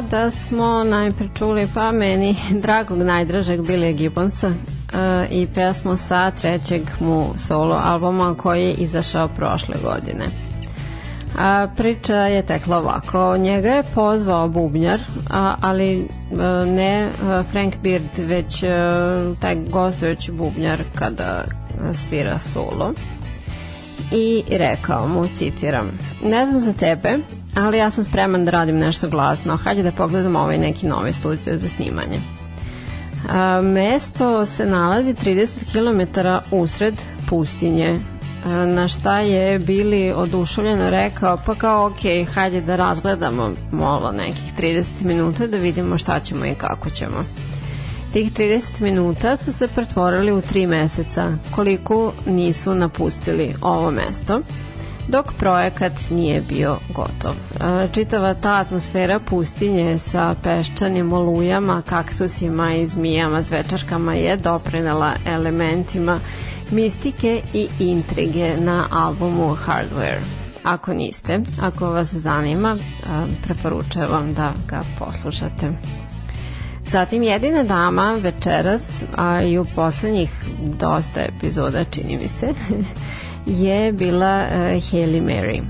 sada 0.00 0.30
smo 0.30 0.84
najpre 0.84 1.28
čuli 1.38 1.68
pa 1.74 1.92
meni 1.92 2.36
dragog 2.64 2.98
najdražeg 2.98 3.60
Billy 3.60 3.92
Gibbonsa 3.92 4.48
uh, 4.48 4.54
i 5.30 5.46
pesmu 5.54 5.96
sa 5.96 6.30
trećeg 6.30 6.82
mu 7.00 7.32
solo 7.36 7.80
albuma 7.84 8.34
koji 8.34 8.64
je 8.64 8.72
izašao 8.72 9.28
prošle 9.28 9.74
godine. 9.84 10.26
A, 11.38 11.68
priča 11.76 12.16
je 12.16 12.46
tekla 12.46 12.78
ovako. 12.78 13.36
Njega 13.36 13.68
je 13.68 13.82
pozvao 13.94 14.48
bubnjar, 14.48 15.00
a, 15.30 15.54
ali 15.60 16.08
uh, 16.30 16.38
ne 16.68 16.98
e, 17.00 17.10
Frank 17.50 17.74
Beard, 17.82 18.18
već 18.18 18.62
uh, 18.62 19.38
taj 19.38 19.56
gostujući 19.70 20.32
bubnjar 20.32 20.84
kada 20.94 21.44
svira 21.94 22.38
solo. 22.38 22.92
I 24.12 24.42
rekao 24.50 25.08
mu, 25.08 25.26
citiram, 25.36 25.98
ne 26.24 26.46
znam 26.46 26.60
za 26.60 26.72
tebe, 26.72 27.18
ali 27.54 27.78
ja 27.78 27.90
sam 27.90 28.04
spreman 28.04 28.44
da 28.44 28.50
radim 28.50 28.78
nešto 28.78 29.08
glasno. 29.08 29.56
Hajde 29.56 29.82
da 29.82 29.92
pogledamo 29.92 30.38
ovaj 30.38 30.58
neki 30.58 30.86
novi 30.86 31.12
studio 31.12 31.58
za 31.58 31.68
snimanje. 31.68 32.20
A, 33.28 33.60
mesto 33.60 34.46
se 34.46 34.66
nalazi 34.66 35.14
30 35.14 35.48
km 35.72 36.20
usred 36.56 36.94
pustinje 37.28 37.98
na 38.46 38.88
šta 38.88 39.20
je 39.20 39.58
Bili 39.58 40.12
oduševljeno 40.16 40.90
rekao 40.90 41.38
pa 41.46 41.54
kao 41.54 41.86
ok, 41.86 42.28
hajde 42.34 42.60
da 42.60 42.76
razgledamo 42.76 43.52
molo 43.72 44.12
nekih 44.12 44.54
30 44.58 44.86
minuta 45.02 45.46
da 45.46 45.56
vidimo 45.56 45.98
šta 45.98 46.20
ćemo 46.20 46.46
i 46.46 46.54
kako 46.54 46.90
ćemo. 46.90 47.24
Tih 48.12 48.32
30 48.32 48.80
minuta 48.80 49.36
su 49.36 49.52
se 49.52 49.68
pretvorili 49.68 50.32
u 50.32 50.40
3 50.40 50.66
meseca, 50.66 51.32
koliko 51.50 52.12
nisu 52.26 52.74
napustili 52.74 53.54
ovo 53.62 53.90
mesto 53.90 54.40
dok 55.10 55.32
projekat 55.38 55.92
nije 56.10 56.40
bio 56.48 56.76
gotov. 56.94 57.34
E, 57.34 57.88
čitava 57.92 58.34
ta 58.34 58.54
atmosfera 58.54 59.18
pustinje 59.18 59.98
sa 59.98 60.34
peščanim 60.42 61.12
olujama, 61.12 61.82
kaktusima 61.82 62.74
i 62.74 62.86
zmijama, 62.88 63.42
zvečaškama 63.42 64.14
je 64.14 64.36
doprinela 64.36 65.12
elementima 65.26 66.20
mistike 66.70 67.42
i 67.54 67.68
intrige 67.78 68.56
na 68.56 68.86
albumu 68.90 69.54
Hardware. 69.54 70.20
Ako 70.64 70.94
niste, 70.94 71.40
ako 71.62 71.90
vas 71.90 72.14
zanima, 72.14 72.76
e, 72.76 73.06
preporučujem 73.46 74.10
vam 74.10 74.34
da 74.34 74.52
ga 74.68 74.82
poslušate. 74.98 75.72
Zatim 76.86 77.22
jedina 77.22 77.62
dama 77.62 78.12
večeras, 78.12 79.02
a 79.16 79.42
i 79.42 79.58
u 79.58 79.64
poslednjih 79.64 80.30
dosta 80.78 81.20
epizoda 81.20 81.84
čini 81.84 82.16
mi 82.16 82.28
se, 82.28 82.54
je 83.46 83.92
bila 83.92 84.44
uh, 84.50 84.56
Hailey 84.56 85.22
Mary 85.22 85.62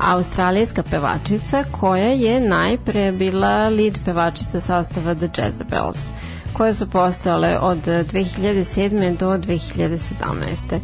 australijska 0.00 0.82
pevačica 0.82 1.64
koja 1.80 2.08
je 2.08 2.40
najpre 2.40 3.12
bila 3.12 3.68
lead 3.68 3.98
pevačica 4.04 4.60
sastava 4.60 5.14
The 5.14 5.28
Jezebels 5.38 6.06
koje 6.52 6.74
su 6.74 6.90
postojale 6.90 7.58
od 7.58 7.78
2007. 7.86 9.16
do 9.16 9.30
2017. 9.30 10.78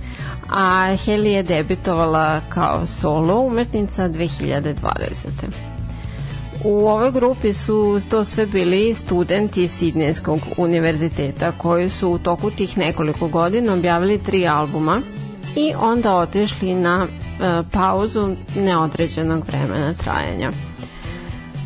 A 0.49 0.97
Haley 1.07 1.27
je 1.27 1.43
debitovala 1.43 2.41
kao 2.49 2.87
solo 2.87 3.41
umetnica 3.41 4.09
2020. 4.09 4.75
U 6.65 6.89
ovoj 6.89 7.13
grupi 7.13 7.53
su 7.53 8.01
to 8.11 8.25
sve 8.25 8.47
bili 8.47 8.95
studenti 8.95 9.69
Sidnejskog 9.69 10.41
univerziteta 10.57 11.53
koji 11.53 11.89
su 11.89 12.09
u 12.09 12.19
toku 12.19 12.51
tih 12.51 12.79
nekoliko 12.79 13.29
godina 13.29 13.73
objavili 13.73 14.19
tri 14.19 14.49
albuma 14.49 15.03
i 15.57 15.73
onda 15.81 16.17
otišli 16.17 16.75
na 16.75 17.07
e, 17.07 17.63
pauzu 17.73 18.37
neodređenog 18.57 19.45
vremena 19.47 19.93
trajanja. 19.93 20.53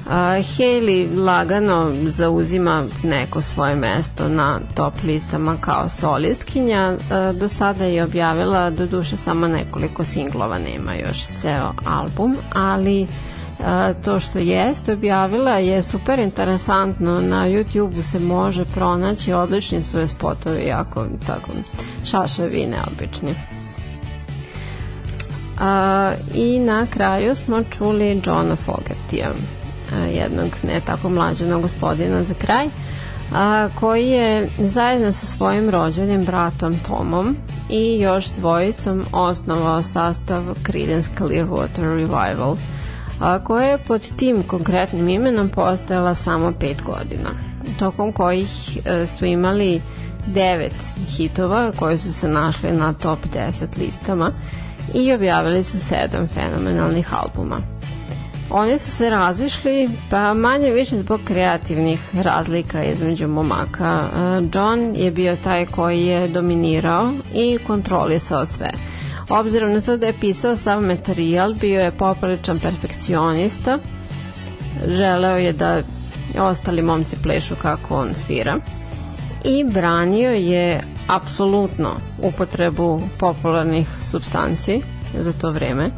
Uh, 0.06 0.12
Hailey 0.12 1.24
lagano 1.24 1.92
zauzima 2.04 2.84
neko 3.02 3.42
svoje 3.42 3.76
mesto 3.76 4.28
na 4.28 4.60
top 4.74 4.94
listama 5.04 5.56
kao 5.60 5.88
solistkinja. 5.88 6.96
Uh, 6.96 7.38
do 7.40 7.48
sada 7.48 7.84
je 7.84 8.04
objavila 8.04 8.70
do 8.70 8.86
duše 8.86 9.16
samo 9.16 9.48
nekoliko 9.48 10.04
singlova, 10.04 10.58
nema 10.58 10.94
još 10.94 11.26
ceo 11.40 11.72
album, 11.86 12.36
ali 12.54 13.02
uh, 13.02 13.66
to 14.04 14.20
što 14.20 14.38
jeste 14.38 14.92
objavila 14.92 15.58
je 15.58 15.82
super 15.82 16.18
interesantno. 16.18 17.20
Na 17.20 17.48
YouTube-u 17.48 18.02
se 18.02 18.18
može 18.18 18.64
pronaći, 18.64 19.32
odlični 19.32 19.82
su 19.82 19.98
je 19.98 20.08
spotovi, 20.08 20.66
jako 20.66 21.06
tako 21.26 21.50
šaševi 22.04 22.58
i 22.58 22.66
neobični. 22.66 23.34
I 26.34 26.58
na 26.58 26.86
kraju 26.86 27.34
smo 27.34 27.62
čuli 27.62 28.22
Johna 28.26 28.56
Fogertija, 28.56 29.32
jednog 30.12 30.50
ne 30.62 30.80
tako 30.86 31.08
mlađenog 31.08 31.62
gospodina 31.62 32.24
za 32.24 32.34
kraj, 32.34 32.68
a, 33.34 33.68
koji 33.80 34.08
je 34.08 34.48
zajedno 34.58 35.12
sa 35.12 35.26
svojim 35.26 35.70
rođenim 35.70 36.24
bratom 36.24 36.78
Tomom 36.86 37.36
i 37.68 38.00
još 38.00 38.26
dvojicom 38.38 39.04
osnovao 39.12 39.82
sastav 39.82 40.42
Creedence 40.66 41.10
Clearwater 41.18 41.96
Revival, 41.96 42.56
a, 43.20 43.44
koja 43.44 43.66
je 43.66 43.78
pod 43.78 44.16
tim 44.16 44.42
konkretnim 44.42 45.08
imenom 45.08 45.48
postojala 45.48 46.14
samo 46.14 46.52
pet 46.60 46.82
godina, 46.82 47.30
tokom 47.78 48.12
kojih 48.12 48.48
a, 48.86 49.06
su 49.06 49.24
imali 49.24 49.80
devet 50.26 50.76
hitova 51.08 51.72
koji 51.76 51.98
su 51.98 52.12
se 52.12 52.28
našli 52.28 52.72
na 52.72 52.92
top 52.92 53.18
10 53.34 53.78
listama 53.78 54.32
i 54.94 55.12
objavili 55.12 55.64
su 55.64 55.80
sedam 55.80 56.28
fenomenalnih 56.28 57.14
albuma. 57.14 57.58
Oni 58.50 58.78
su 58.78 58.90
se 58.90 59.10
razišli, 59.10 59.88
pa 60.10 60.34
manje 60.34 60.70
više 60.70 60.96
zbog 60.96 61.20
kreativnih 61.24 62.00
razlika 62.12 62.84
između 62.84 63.28
momaka. 63.28 64.00
E, 64.16 64.18
John 64.54 64.94
je 64.96 65.10
bio 65.10 65.36
taj 65.36 65.66
koji 65.66 66.06
je 66.06 66.28
dominirao 66.28 67.12
i 67.34 67.58
kontrolisao 67.66 68.46
sve. 68.46 68.70
Obzirom 69.28 69.72
na 69.72 69.80
to 69.80 69.96
da 69.96 70.06
je 70.06 70.20
pisao 70.20 70.56
sav 70.56 70.82
materijal, 70.82 71.54
bio 71.54 71.80
je 71.80 71.90
popriličan 71.90 72.58
perfekcionista, 72.58 73.78
želeo 74.86 75.36
je 75.36 75.52
da 75.52 75.82
ostali 76.38 76.82
momci 76.82 77.16
plešu 77.22 77.54
kako 77.62 78.00
on 78.00 78.14
svira 78.14 78.56
i 79.44 79.64
branio 79.64 80.30
je 80.30 80.82
apsolutno 81.08 81.90
upotrebu 82.22 83.00
popularnih 83.18 83.88
substanci 84.10 84.82
za 85.18 85.32
to 85.32 85.50
vreme 85.50 85.90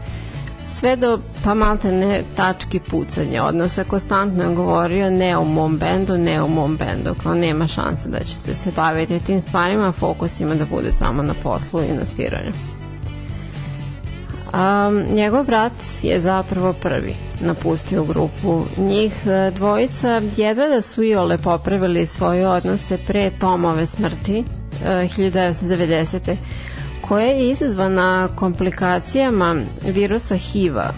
sve 0.64 0.96
do 0.96 1.18
pa 1.44 1.54
malte 1.54 1.92
ne 1.92 2.22
tački 2.36 2.80
pucanja 2.80 3.44
odnosa 3.44 3.84
konstantno 3.84 4.44
je 4.44 4.54
govorio 4.54 5.10
ne 5.10 5.38
u 5.38 5.44
mom 5.44 5.78
bendu, 5.78 6.18
ne 6.18 6.42
u 6.42 6.48
mom 6.48 6.76
bendu 6.76 7.14
kao 7.22 7.34
nema 7.34 7.66
šanse 7.66 8.08
da 8.08 8.18
ćete 8.18 8.54
se 8.54 8.70
baviti 8.76 9.20
tim 9.20 9.40
stvarima 9.40 9.92
fokus 9.92 10.40
ima 10.40 10.54
da 10.54 10.64
bude 10.64 10.92
samo 10.92 11.22
na 11.22 11.34
poslu 11.42 11.82
i 11.82 11.92
na 11.92 12.04
sviranju 12.04 12.52
Um, 14.55 15.14
njegov 15.14 15.44
brat 15.44 15.72
je 16.02 16.20
zapravo 16.20 16.72
prvi 16.72 17.14
napustio 17.40 18.05
grupu. 18.05 18.64
Njih 18.76 19.12
e, 19.26 19.51
dvojica 19.51 20.22
jedva 20.36 20.68
da 20.68 20.81
su 20.81 21.02
i 21.02 21.14
ole 21.14 21.39
popravili 21.39 22.06
svoje 22.06 22.48
odnose 22.48 22.98
pre 23.06 23.31
Tomove 23.31 23.86
smrti 23.86 24.39
uh, 24.39 24.86
1990 24.86 26.36
koja 27.01 27.26
je 27.26 27.51
izazvana 27.51 28.28
komplikacijama 28.36 29.56
virusa 29.85 30.36
HIV-a 30.36 30.90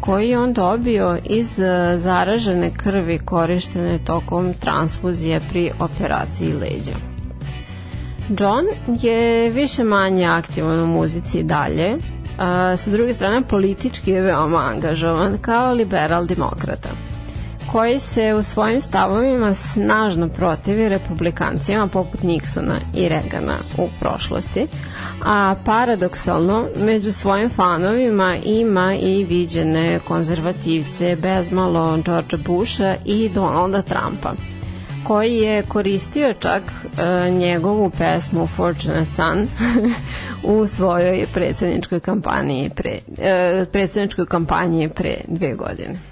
koji 0.00 0.28
je 0.28 0.38
on 0.38 0.52
dobio 0.52 1.18
iz 1.24 1.58
e, 1.58 1.98
zaražene 1.98 2.70
krvi 2.76 3.18
korištene 3.18 3.98
tokom 3.98 4.54
transfuzije 4.54 5.40
pri 5.50 5.70
operaciji 5.78 6.52
leđa. 6.52 6.94
John 8.38 8.66
je 9.02 9.50
više 9.50 9.84
manje 9.84 10.24
aktivan 10.24 10.80
u 10.80 10.86
muzici 10.86 11.42
dalje, 11.42 11.96
a, 12.38 12.76
sa 12.76 12.90
druge 12.90 13.14
strane 13.14 13.42
politički 13.42 14.10
je 14.10 14.22
veoma 14.22 14.58
angažovan 14.58 15.38
kao 15.38 15.74
liberal 15.74 16.26
demokrata 16.26 16.88
koji 17.72 18.00
se 18.00 18.34
u 18.34 18.42
svojim 18.42 18.80
stavovima 18.80 19.54
snažno 19.54 20.28
protivi 20.28 20.88
republikancima 20.88 21.86
poput 21.86 22.20
Nixona 22.20 22.74
i 22.94 23.08
Regana 23.08 23.54
u 23.78 23.88
prošlosti, 24.00 24.66
a 25.24 25.54
paradoksalno 25.64 26.66
među 26.76 27.12
svojim 27.12 27.50
fanovima 27.50 28.36
ima 28.44 28.94
i 28.94 29.24
viđene 29.24 30.00
konzervativce 30.04 31.16
bezmalo 31.16 31.96
George 31.96 32.36
Busha 32.46 32.94
i 33.04 33.28
Donalda 33.34 33.82
Trumpa 33.82 34.32
koji 35.04 35.36
je 35.36 35.62
koristio 35.62 36.34
čak 36.34 36.62
uh, 36.62 36.98
njegovu 37.34 37.90
pesmu 37.90 38.46
Fortunate 38.46 39.10
Son 39.16 39.46
u 40.56 40.66
svojoj 40.66 41.26
predsedničkoj 41.34 42.00
kampanji 42.00 42.70
pre, 42.76 42.98
uh, 43.08 43.68
predsedničkoj 43.72 44.26
kampanji 44.26 44.88
pre 44.88 45.14
dve 45.28 45.54
godine. 45.54 46.09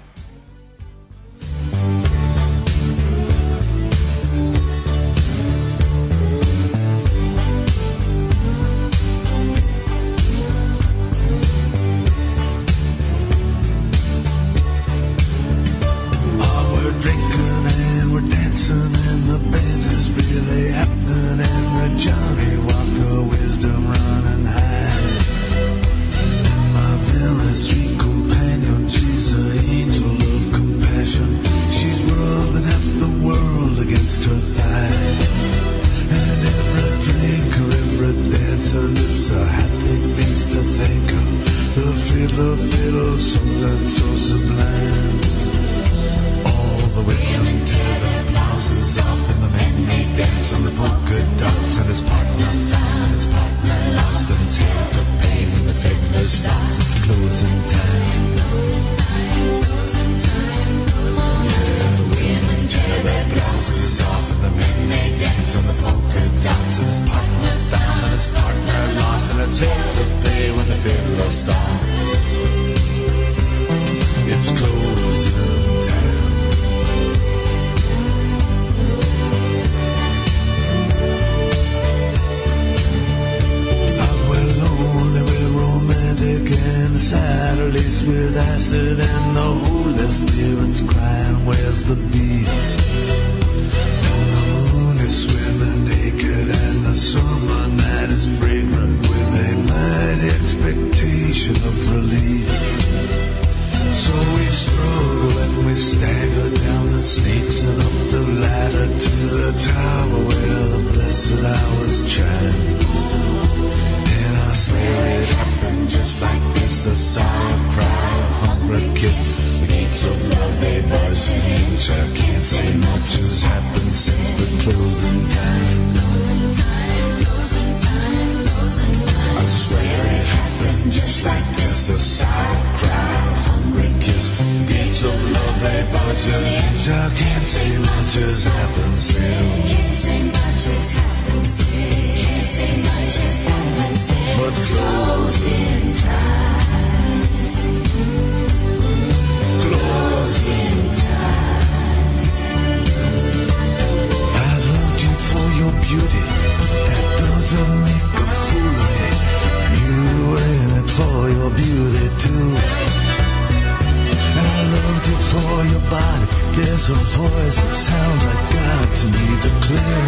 There's 166.59 166.89
a 166.89 166.93
voice 166.93 167.63
that 167.63 167.71
sounds 167.71 168.25
like 168.27 168.43
God 168.51 168.87
to 168.99 169.05
me. 169.15 169.27
Declare. 169.47 170.07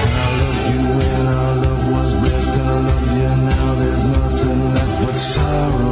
And 0.00 0.12
I 0.16 0.28
loved 0.40 0.64
you 0.72 0.80
when 0.96 1.24
our 1.36 1.52
love 1.60 1.82
was 1.92 2.10
blessed, 2.24 2.54
and 2.56 2.68
I 2.68 2.80
love 2.88 3.08
you 3.12 3.32
now. 3.52 3.68
There's 3.80 4.04
nothing 4.04 4.60
left 4.72 4.94
but 5.04 5.16
sorrow 5.16 5.89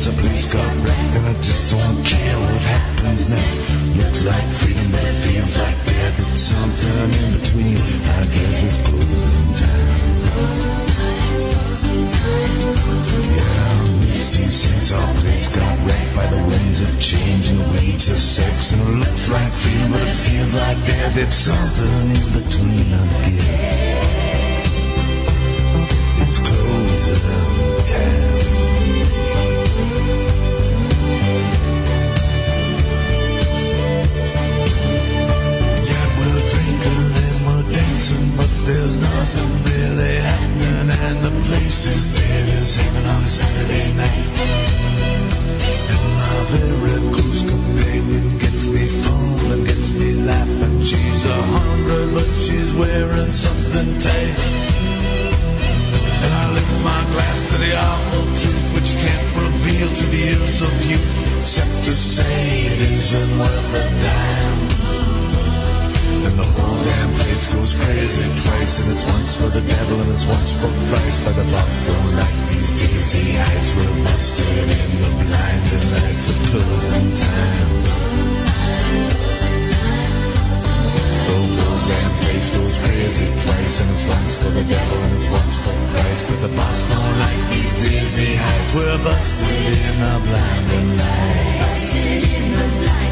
since 0.00 0.16
the 0.16 0.22
place 0.22 0.52
got 0.52 0.76
wrecked, 0.84 1.16
and 1.16 1.26
I 1.26 1.34
just 1.42 1.70
don't 1.72 2.04
care 2.04 2.36
what 2.40 2.62
happens 2.62 3.28
next. 3.28 3.68
Looks 3.96 4.26
like 4.26 4.48
freedom, 4.60 4.90
but 4.92 5.04
it 5.04 5.12
feels 5.12 5.58
like 5.58 5.76
death. 5.84 6.20
It's 6.30 6.40
something 6.40 7.10
in 7.20 7.28
between. 7.36 7.76
I 7.76 8.22
guess 8.32 8.64
it's 8.64 8.78
closing 8.80 9.52
time. 9.60 10.00
Yeah, 13.36 13.60
I 13.60 13.84
missed 14.00 14.40
you 14.40 14.48
since 14.48 14.92
our 14.92 15.12
place 15.20 15.48
got 15.54 15.76
wrecked 15.84 16.12
by 16.16 16.26
the 16.32 16.42
winds 16.48 16.80
of 16.82 17.00
change 17.00 17.50
and 17.50 17.60
the 17.60 17.68
weight 17.76 18.00
of 18.00 18.16
sex. 18.16 18.72
And 18.72 18.80
it 18.80 18.96
looks 19.04 19.28
like 19.28 19.52
freedom, 19.52 19.92
but 19.92 20.08
it 20.08 20.16
feels 20.16 20.54
like 20.54 20.78
death. 20.86 21.16
It's 21.18 21.36
something 21.36 22.08
in 22.16 22.28
between, 22.40 22.88
I 22.94 23.30
guess. 23.36 23.80
It's 26.24 26.38
closing 26.38 27.84
time. 27.84 28.79
There's 38.66 38.96
nothing 39.00 39.50
really 39.68 40.16
happening, 40.16 40.88
and 40.90 41.16
the 41.26 41.34
place 41.46 41.86
is 41.86 42.02
dead 42.14 42.48
as 42.58 42.76
heaven 42.76 43.04
on 43.06 43.22
a 43.22 43.28
Saturday 43.28 43.88
night. 43.96 44.28
And 45.92 46.04
my 46.20 46.36
very 46.54 47.00
close 47.14 47.42
companion 47.48 48.38
gets 48.38 48.66
me 48.66 48.86
full 48.86 49.30
gets 49.64 49.92
me 49.92 50.14
laughing. 50.22 50.80
She's 50.80 51.24
a 51.24 51.42
hundred, 51.54 52.14
but 52.14 52.28
she's 52.44 52.74
wearing 52.74 53.26
something 53.26 53.98
tight. 53.98 54.38
And 56.24 56.32
I 56.42 56.44
lift 56.54 56.74
my 56.84 57.00
glass 57.12 57.38
to 57.52 57.56
the 57.58 57.72
awful 57.76 58.26
truth, 58.40 58.66
which 58.74 58.92
can't 59.04 59.28
reveal 59.36 59.88
to 59.88 60.06
the 60.06 60.22
ears 60.34 60.62
of 60.62 60.76
you, 60.90 60.98
except 61.40 61.74
to 61.86 61.94
say 61.94 62.66
it 62.72 62.80
isn't 62.80 63.38
worth 63.38 63.74
a 63.74 63.86
dime. 64.00 64.89
And 66.20 66.36
the 66.36 66.44
whole 66.44 66.84
damn 66.84 67.10
place 67.16 67.48
goes 67.48 67.72
crazy 67.72 68.28
twice, 68.44 68.74
and 68.84 68.92
it's 68.92 69.04
once 69.08 69.40
for 69.40 69.48
the 69.48 69.64
devil 69.64 69.96
and 70.04 70.12
it's 70.12 70.26
once 70.28 70.52
for 70.52 70.68
Christ. 70.92 71.24
By 71.24 71.32
the 71.32 71.48
boss 71.48 71.74
don't 71.88 72.12
like 72.12 72.38
these 72.52 72.70
dizzy 72.76 73.40
heights, 73.40 73.70
we're 73.72 74.04
busted 74.04 74.68
in 74.68 74.90
the 75.00 75.10
blinding 75.16 75.86
lights 75.96 76.26
of 76.28 76.36
closing 76.52 77.08
time. 77.16 77.70
The 80.92 81.40
whole 81.40 81.80
damn 81.88 82.12
place 82.20 82.48
goes 82.52 82.74
crazy 82.84 83.28
twice, 83.40 83.76
and 83.80 83.88
it's 83.96 84.04
once 84.04 84.34
for 84.44 84.52
the 84.60 84.64
devil 84.68 84.98
and 85.00 85.12
it's 85.16 85.28
once 85.32 85.56
for 85.64 85.72
Christ. 85.72 86.20
But 86.28 86.38
the 86.44 86.52
boss 86.52 86.78
don't 86.84 87.16
like 87.16 87.42
these 87.48 87.72
dizzy 87.80 88.36
heights, 88.36 88.72
we're 88.76 89.00
busted 89.08 89.72
in 89.88 89.96
the 90.04 90.14
blinding 90.28 90.88
lights. 91.00 91.64
Busted 91.64 92.28
in 92.28 92.44
the 92.52 92.66
blinding 92.76 93.09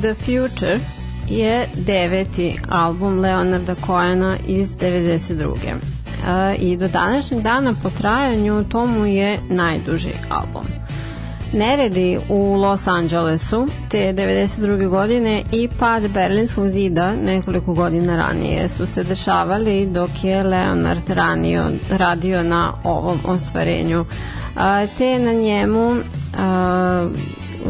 The 0.00 0.14
Future 0.14 0.78
je 1.28 1.68
deveti 1.74 2.58
album 2.68 3.18
Leonarda 3.18 3.74
Cohena 3.86 4.36
iz 4.46 4.74
92. 4.74 5.56
E, 6.26 6.54
I 6.54 6.76
do 6.76 6.88
današnjeg 6.88 7.42
dana 7.42 7.74
po 7.82 7.90
trajanju 7.90 8.64
to 8.64 8.86
mu 8.86 9.06
je 9.06 9.38
najduži 9.48 10.12
album. 10.28 10.62
Neredi 11.52 12.18
u 12.28 12.56
Los 12.56 12.86
Angelesu 12.86 13.66
te 13.90 13.98
92. 13.98 14.88
godine 14.88 15.44
i 15.52 15.68
pad 15.78 16.08
Berlinskog 16.08 16.68
zida 16.68 17.12
nekoliko 17.16 17.74
godina 17.74 18.16
ranije 18.16 18.68
su 18.68 18.86
se 18.86 19.04
dešavali 19.04 19.86
dok 19.86 20.10
je 20.22 20.42
Leonard 20.42 21.10
ranio, 21.10 21.70
radio 21.90 22.42
na 22.42 22.72
ovom 22.84 23.18
ostvarenju 23.24 24.04
a, 24.56 24.86
te 24.98 25.18
na 25.18 25.32
njemu 25.32 25.96
a, 26.38 27.08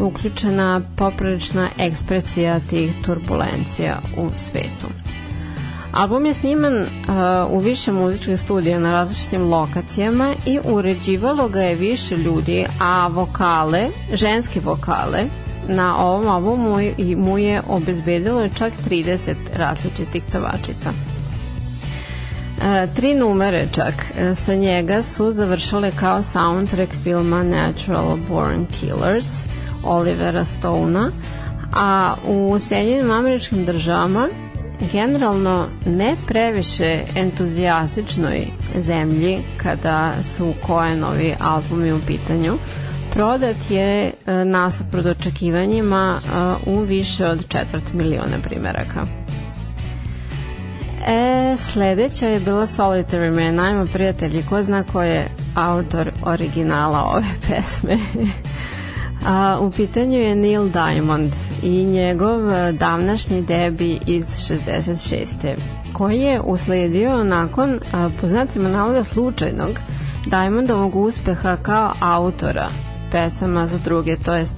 uključena 0.01 0.81
poprilična 0.97 1.68
ekspresija 1.78 2.60
tih 2.70 2.93
turbulencija 3.05 4.01
u 4.16 4.31
svetu. 4.36 4.86
Album 5.93 6.27
je 6.27 6.35
sniman 6.35 6.78
uh, 6.81 6.86
u 7.51 7.59
više 7.59 7.93
muzičkih 7.93 8.40
studija 8.40 8.78
na 8.78 8.93
različitim 8.93 9.43
lokacijama 9.43 10.35
i 10.47 10.59
uređivalo 10.64 11.48
ga 11.48 11.60
je 11.62 11.74
više 11.74 12.16
ljudi, 12.16 12.66
a 12.81 13.09
vokale, 13.09 13.89
ženske 14.12 14.60
vokale, 14.60 15.24
na 15.68 15.98
ovom 15.98 16.28
albumu 16.28 16.78
mu 17.16 17.39
je 17.39 17.62
obezbedilo 17.68 18.48
čak 18.48 18.72
30 18.90 19.35
različitih 19.56 20.22
pevačica. 20.32 20.90
E, 22.62 22.86
tri 22.97 23.14
numere 23.14 23.68
čak 23.72 23.94
e, 24.18 24.35
sa 24.35 24.55
njega 24.55 25.02
su 25.02 25.31
završale 25.31 25.90
kao 25.90 26.22
soundtrack 26.22 26.93
filma 27.02 27.43
Natural 27.43 28.16
Born 28.28 28.66
Killers 28.66 29.27
Olivera 29.85 30.44
Stona, 30.44 31.11
a 31.73 32.15
u 32.27 32.59
Sjedinjenim 32.61 33.11
američkim 33.11 33.65
državama 33.65 34.28
generalno 34.93 35.66
ne 35.86 36.16
previše 36.27 37.01
entuzijastičnoj 37.16 38.47
zemlji 38.77 39.39
kada 39.57 40.12
su 40.23 40.55
Koenovi 40.66 41.35
albumi 41.40 41.93
u 41.93 42.01
pitanju 42.07 42.59
prodat 43.12 43.57
je 43.70 44.12
e, 44.27 44.44
nasuprot 44.44 45.07
očekivanjima 45.07 46.19
e, 46.19 46.70
u 46.70 46.81
više 46.81 47.27
od 47.27 47.48
četvrt 47.48 47.93
miliona 47.93 48.39
primeraka. 48.43 49.07
E, 51.07 51.57
sledeća 51.57 52.27
je 52.27 52.40
bila 52.40 52.66
Solitary 52.66 53.44
Man, 53.44 53.55
najma 53.55 53.86
prijatelji, 53.86 54.43
ko 54.43 54.62
zna 54.62 54.82
ko 54.82 55.02
je 55.02 55.31
autor 55.55 56.11
originala 56.23 57.05
ove 57.05 57.28
pesme. 57.48 57.98
A, 59.26 59.59
u 59.60 59.70
pitanju 59.70 60.18
je 60.18 60.36
Neil 60.36 60.68
Diamond 60.68 61.32
i 61.62 61.84
njegov 61.84 62.52
e, 62.52 62.72
davnašnji 62.72 63.42
debi 63.42 63.98
iz 64.06 64.24
66. 64.24 65.26
koji 65.92 66.20
je 66.20 66.40
usledio 66.40 67.24
nakon, 67.24 67.80
a, 67.92 68.10
po 68.20 68.26
znacima 68.26 68.68
navoda 68.68 69.05
slučajnog, 69.05 69.78
Diamondovog 70.26 70.97
uspeha 70.97 71.56
kao 71.56 71.92
autora 72.01 72.68
pesama 73.12 73.66
za 73.66 73.78
druge, 73.78 74.16
to 74.16 74.34
jest 74.34 74.55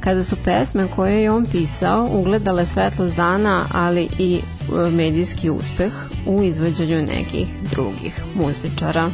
kada 0.00 0.22
su 0.24 0.36
pesme 0.44 0.88
koje 0.96 1.22
je 1.22 1.30
on 1.30 1.46
pisao 1.52 2.08
ugledale 2.12 2.66
svetlost 2.66 3.16
dana, 3.16 3.64
ali 3.72 4.08
i 4.18 4.38
e, 4.38 4.90
medijski 4.90 5.50
uspeh 5.50 5.92
u 6.26 6.42
izvođenju 6.42 7.02
nekih 7.02 7.48
drugih 7.70 8.20
muzičara. 8.34 9.10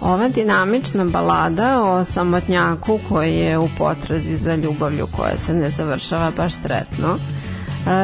Ova 0.00 0.28
dinamična 0.28 1.04
balada 1.04 1.82
o 1.82 2.04
samotnjaku 2.04 2.98
koji 3.08 3.34
je 3.36 3.58
u 3.58 3.68
potrazi 3.78 4.36
za 4.36 4.54
ljubavlju 4.54 5.06
koja 5.16 5.38
se 5.38 5.54
ne 5.54 5.70
završava 5.70 6.30
baš 6.36 6.54
sretno. 6.54 7.18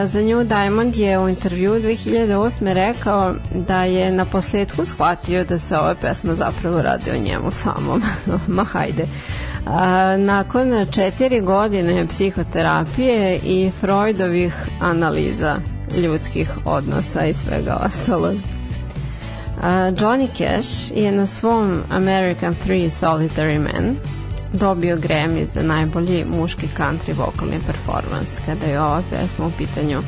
Za 0.06 0.22
nju 0.22 0.44
Diamond 0.44 0.96
je 0.96 1.18
u 1.18 1.28
intervju 1.28 1.72
2008. 1.72 2.72
rekao 2.72 3.34
da 3.54 3.84
je 3.84 4.12
na 4.12 4.24
posledku 4.24 4.86
shvatio 4.86 5.44
da 5.44 5.58
se 5.58 5.78
ova 5.78 5.94
pesma 5.94 6.34
zapravo 6.34 6.82
radi 6.82 7.10
o 7.10 7.18
njemu 7.18 7.50
samom. 7.50 8.02
Ma 8.56 8.64
hajde. 8.64 9.06
A, 9.66 10.16
nakon 10.16 10.86
četiri 10.92 11.40
godine 11.40 12.06
psihoterapije 12.06 13.36
i 13.36 13.70
Freudovih 13.80 14.54
analiza 14.80 15.56
ljudskih 15.96 16.50
odnosa 16.64 17.26
i 17.26 17.34
svega 17.34 17.76
ostalog. 17.86 18.34
Johnny 19.62 20.28
Cash 20.28 20.90
je 20.94 21.12
na 21.12 21.26
svom 21.26 21.82
American 21.90 22.54
3 22.66 22.90
Solitary 22.90 23.58
Man 23.58 23.96
dobio 24.52 24.96
Grammy 24.96 25.46
za 25.54 25.62
najbolji 25.62 26.24
muški 26.24 26.68
country 26.78 27.16
vokalni 27.16 27.60
performance 27.66 28.42
kada 28.46 28.66
je 28.66 28.80
ova 28.80 29.02
pesma 29.10 29.46
u 29.46 29.50
pitanju 29.58 30.02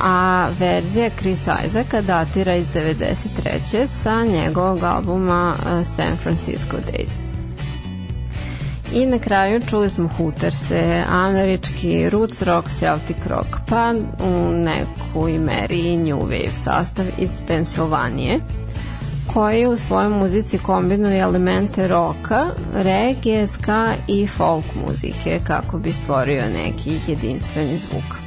a 0.00 0.48
verzija 0.58 1.10
Chris 1.18 1.40
Isaaca 1.40 2.00
datira 2.00 2.54
iz 2.54 2.66
93. 2.74 3.86
sa 4.02 4.24
njegovog 4.24 4.82
albuma 4.82 5.54
San 5.96 6.16
Francisco 6.16 6.76
Days. 6.76 7.32
I 8.94 9.06
na 9.06 9.18
kraju 9.18 9.60
čuli 9.70 9.90
smo 9.90 10.08
Hooterse, 10.08 11.04
američki 11.08 12.10
roots 12.10 12.42
rock, 12.42 12.68
celtic 12.78 13.16
rock, 13.26 13.48
pa 13.68 13.94
u 14.24 14.52
nekoj 14.52 15.38
meri 15.38 15.96
new 15.96 16.18
wave 16.18 16.54
sastav 16.64 17.06
iz 17.18 17.30
Pensilvanije 17.46 18.40
koji 19.34 19.66
u 19.66 19.76
svojoj 19.76 20.08
muzici 20.08 20.58
kombinuje 20.58 21.18
elemente 21.18 21.88
roka, 21.88 22.46
regije, 22.74 23.46
ska 23.46 23.92
i 24.08 24.26
folk 24.26 24.64
muzike 24.86 25.40
kako 25.46 25.78
bi 25.78 25.92
stvorio 25.92 26.42
neki 26.54 27.00
jedinstveni 27.06 27.78
zvuk. 27.78 28.22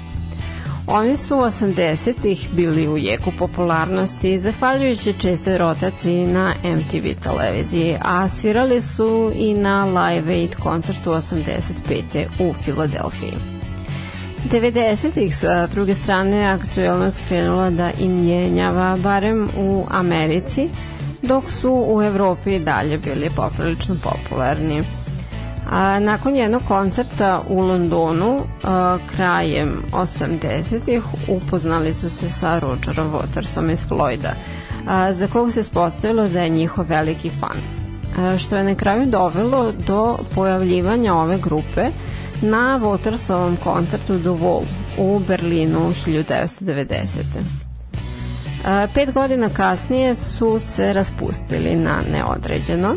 Oni 0.87 1.17
su 1.17 1.35
u 1.35 1.39
80-ih 1.39 2.47
bili 2.51 2.87
u 2.87 2.97
jeku 2.97 3.31
popularnosti 3.39 4.39
zahvaljujući 4.39 5.13
čestoj 5.13 5.57
rotaciji 5.57 6.27
na 6.27 6.53
MTV 6.63 7.23
televiziji, 7.23 7.97
a 8.01 8.29
svirali 8.29 8.81
su 8.81 9.31
i 9.35 9.53
na 9.53 9.85
Live 9.85 10.33
Aid 10.33 10.55
koncertu 10.55 11.09
85. 11.09 12.25
u 12.39 12.53
Filadelfiji. 12.53 13.33
90-ih 14.51 15.37
sa 15.37 15.67
druge 15.67 15.95
strane 15.95 16.45
aktuelnost 16.45 17.19
krenula 17.27 17.69
da 17.69 17.91
im 17.99 18.17
njenjava 18.17 18.97
barem 19.03 19.49
u 19.57 19.85
Americi, 19.91 20.69
dok 21.27 21.51
su 21.51 21.85
u 21.87 22.01
Evropi 22.01 22.59
dalje 22.59 22.97
bili 22.97 23.29
poprilično 23.35 23.95
popularni. 24.03 24.83
A, 25.71 25.99
nakon 25.99 26.35
jednog 26.35 26.61
koncerta 26.67 27.41
u 27.49 27.59
Londonu 27.59 28.39
a, 28.63 28.97
krajem 29.15 29.83
80-ih 29.91 31.03
upoznali 31.27 31.93
su 31.93 32.09
se 32.09 32.29
sa 32.29 32.59
Rogerom 32.59 33.11
Watersom 33.13 33.71
iz 33.71 33.85
Floyda, 33.89 34.33
a, 34.87 35.13
za 35.13 35.27
kog 35.27 35.51
se 35.51 35.63
spostavilo 35.63 36.27
da 36.27 36.41
je 36.41 36.49
njihov 36.49 36.85
veliki 36.89 37.29
fan 37.29 37.57
a, 38.17 38.37
što 38.37 38.55
je 38.55 38.63
na 38.63 38.75
kraju 38.75 39.05
dovelo 39.05 39.71
do 39.87 40.17
pojavljivanja 40.35 41.13
ove 41.13 41.37
grupe 41.37 41.87
na 42.41 42.79
Watersovom 42.83 43.55
koncertu 43.63 44.19
The 44.19 44.29
Wall 44.29 44.63
u 44.97 45.19
Berlinu 45.19 45.93
1990. 46.05 47.64
Pet 48.93 49.13
godina 49.13 49.49
kasnije 49.49 50.15
su 50.15 50.59
se 50.59 50.93
raspustili 50.93 51.75
na 51.75 52.01
neodređeno 52.11 52.95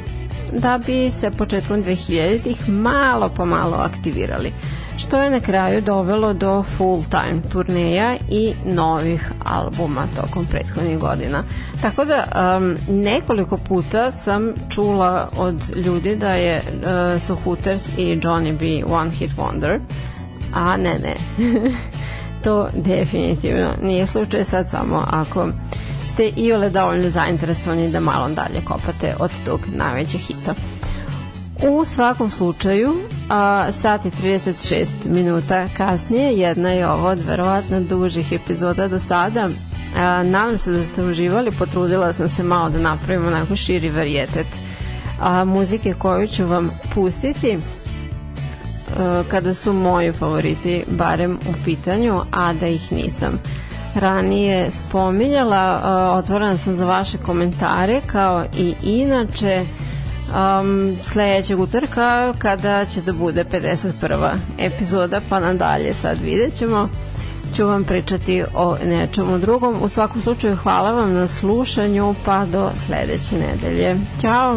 da 0.53 0.81
bi 0.87 1.11
se 1.11 1.31
početkom 1.31 1.85
2000-ih 1.85 2.69
malo 2.69 3.29
po 3.29 3.47
malo 3.47 3.77
aktivirali, 3.77 4.53
što 4.97 5.23
je 5.23 5.31
na 5.31 5.41
kraju 5.41 5.81
dovelo 5.81 6.33
do 6.33 6.65
full-time 6.79 7.43
turneja 7.53 8.17
i 8.31 8.55
novih 8.65 9.33
albuma 9.45 10.07
tokom 10.17 10.47
prethodnih 10.47 10.99
godina. 10.99 11.43
Tako 11.83 12.05
da 12.05 12.25
um, 12.57 12.77
nekoliko 12.89 13.57
puta 13.57 14.13
sam 14.13 14.53
čula 14.71 15.31
od 15.37 15.77
ljudi 15.77 16.17
da 16.17 16.35
je 16.35 16.63
uh, 16.63 17.23
su 17.23 17.35
Hooters 17.35 17.89
i 17.89 18.17
Johnny 18.17 18.59
B 18.59 18.95
one 18.95 19.11
hit 19.11 19.31
wonder, 19.37 19.79
a 20.55 20.77
ne 20.77 20.99
ne. 20.99 21.17
to 22.45 22.69
definitivno 22.75 23.71
nije 23.83 24.07
slučaj 24.07 24.45
sad 24.45 24.71
samo 24.71 25.05
ako 25.11 25.49
ste 26.07 26.31
i 26.37 26.53
ole 26.53 26.71
dovoljno 26.71 27.11
zainteresovani 27.11 27.91
da 27.91 28.01
malo 28.01 28.29
dalje 28.29 28.65
kopate 28.65 29.15
od 29.19 29.31
tog 29.45 29.61
najvećeg 29.75 30.21
hita. 30.21 30.55
U 31.63 31.85
svakom 31.85 32.31
slučaju, 32.31 32.95
a, 33.31 33.67
sat 33.83 34.07
i 34.07 34.11
36 34.11 34.87
minuta 35.05 35.69
kasnije, 35.77 36.33
jedna 36.33 36.71
je 36.71 36.91
ovo 36.91 37.09
od 37.09 37.19
verovatno 37.19 37.81
dužih 37.81 38.33
epizoda 38.33 38.89
do 38.89 38.99
sada. 38.99 39.49
A, 39.97 40.23
nadam 40.23 40.59
se 40.59 40.73
da 40.73 40.85
ste 40.85 41.05
uživali, 41.05 41.51
potrudila 41.51 42.13
sam 42.13 42.29
se 42.29 42.43
malo 42.43 42.71
da 42.71 42.79
napravimo 42.79 43.27
onako 43.29 43.57
širi 43.57 43.91
varijetet 43.91 44.47
a 45.21 45.45
muzike 45.45 45.95
koju 45.95 46.27
ću 46.27 46.47
vam 46.47 46.71
pustiti 46.95 47.59
kada 49.31 49.55
su 49.55 49.73
moji 49.73 50.13
favoriti 50.13 50.85
barem 50.89 51.39
u 51.49 51.53
pitanju, 51.65 52.21
a 52.33 52.53
da 52.53 52.67
ih 52.67 52.93
nisam 52.93 53.41
ranije 53.95 54.71
spominjala, 54.71 55.81
e, 55.85 55.89
otvorena 56.19 56.59
sam 56.59 56.77
za 56.77 56.87
vaše 56.87 57.19
komentare 57.19 58.01
kao 58.07 58.45
i 58.57 58.75
inače 58.83 59.65
um, 60.29 60.97
sledećeg 61.03 61.61
utorka 61.61 62.35
kada 62.39 62.85
će 62.85 63.01
da 63.01 63.13
bude 63.13 63.45
51. 63.45 64.35
epizoda 64.59 65.21
pa 65.29 65.41
nadalje 65.41 65.95
sad 65.95 66.19
vidjet 66.21 66.55
ćemo 66.55 66.89
ću 67.57 67.67
vam 67.67 67.85
pričati 67.85 68.45
o 68.55 68.77
nečemu 68.87 69.39
drugom. 69.39 69.77
U 69.83 69.89
svakom 69.89 70.21
slučaju 70.23 70.57
hvala 70.57 70.91
vam 70.93 71.13
na 71.13 71.27
slušanju 71.27 72.15
pa 72.25 72.45
do 72.47 72.71
sledeće 72.87 73.35
nedelje. 73.37 73.97
Ćao! 74.21 74.57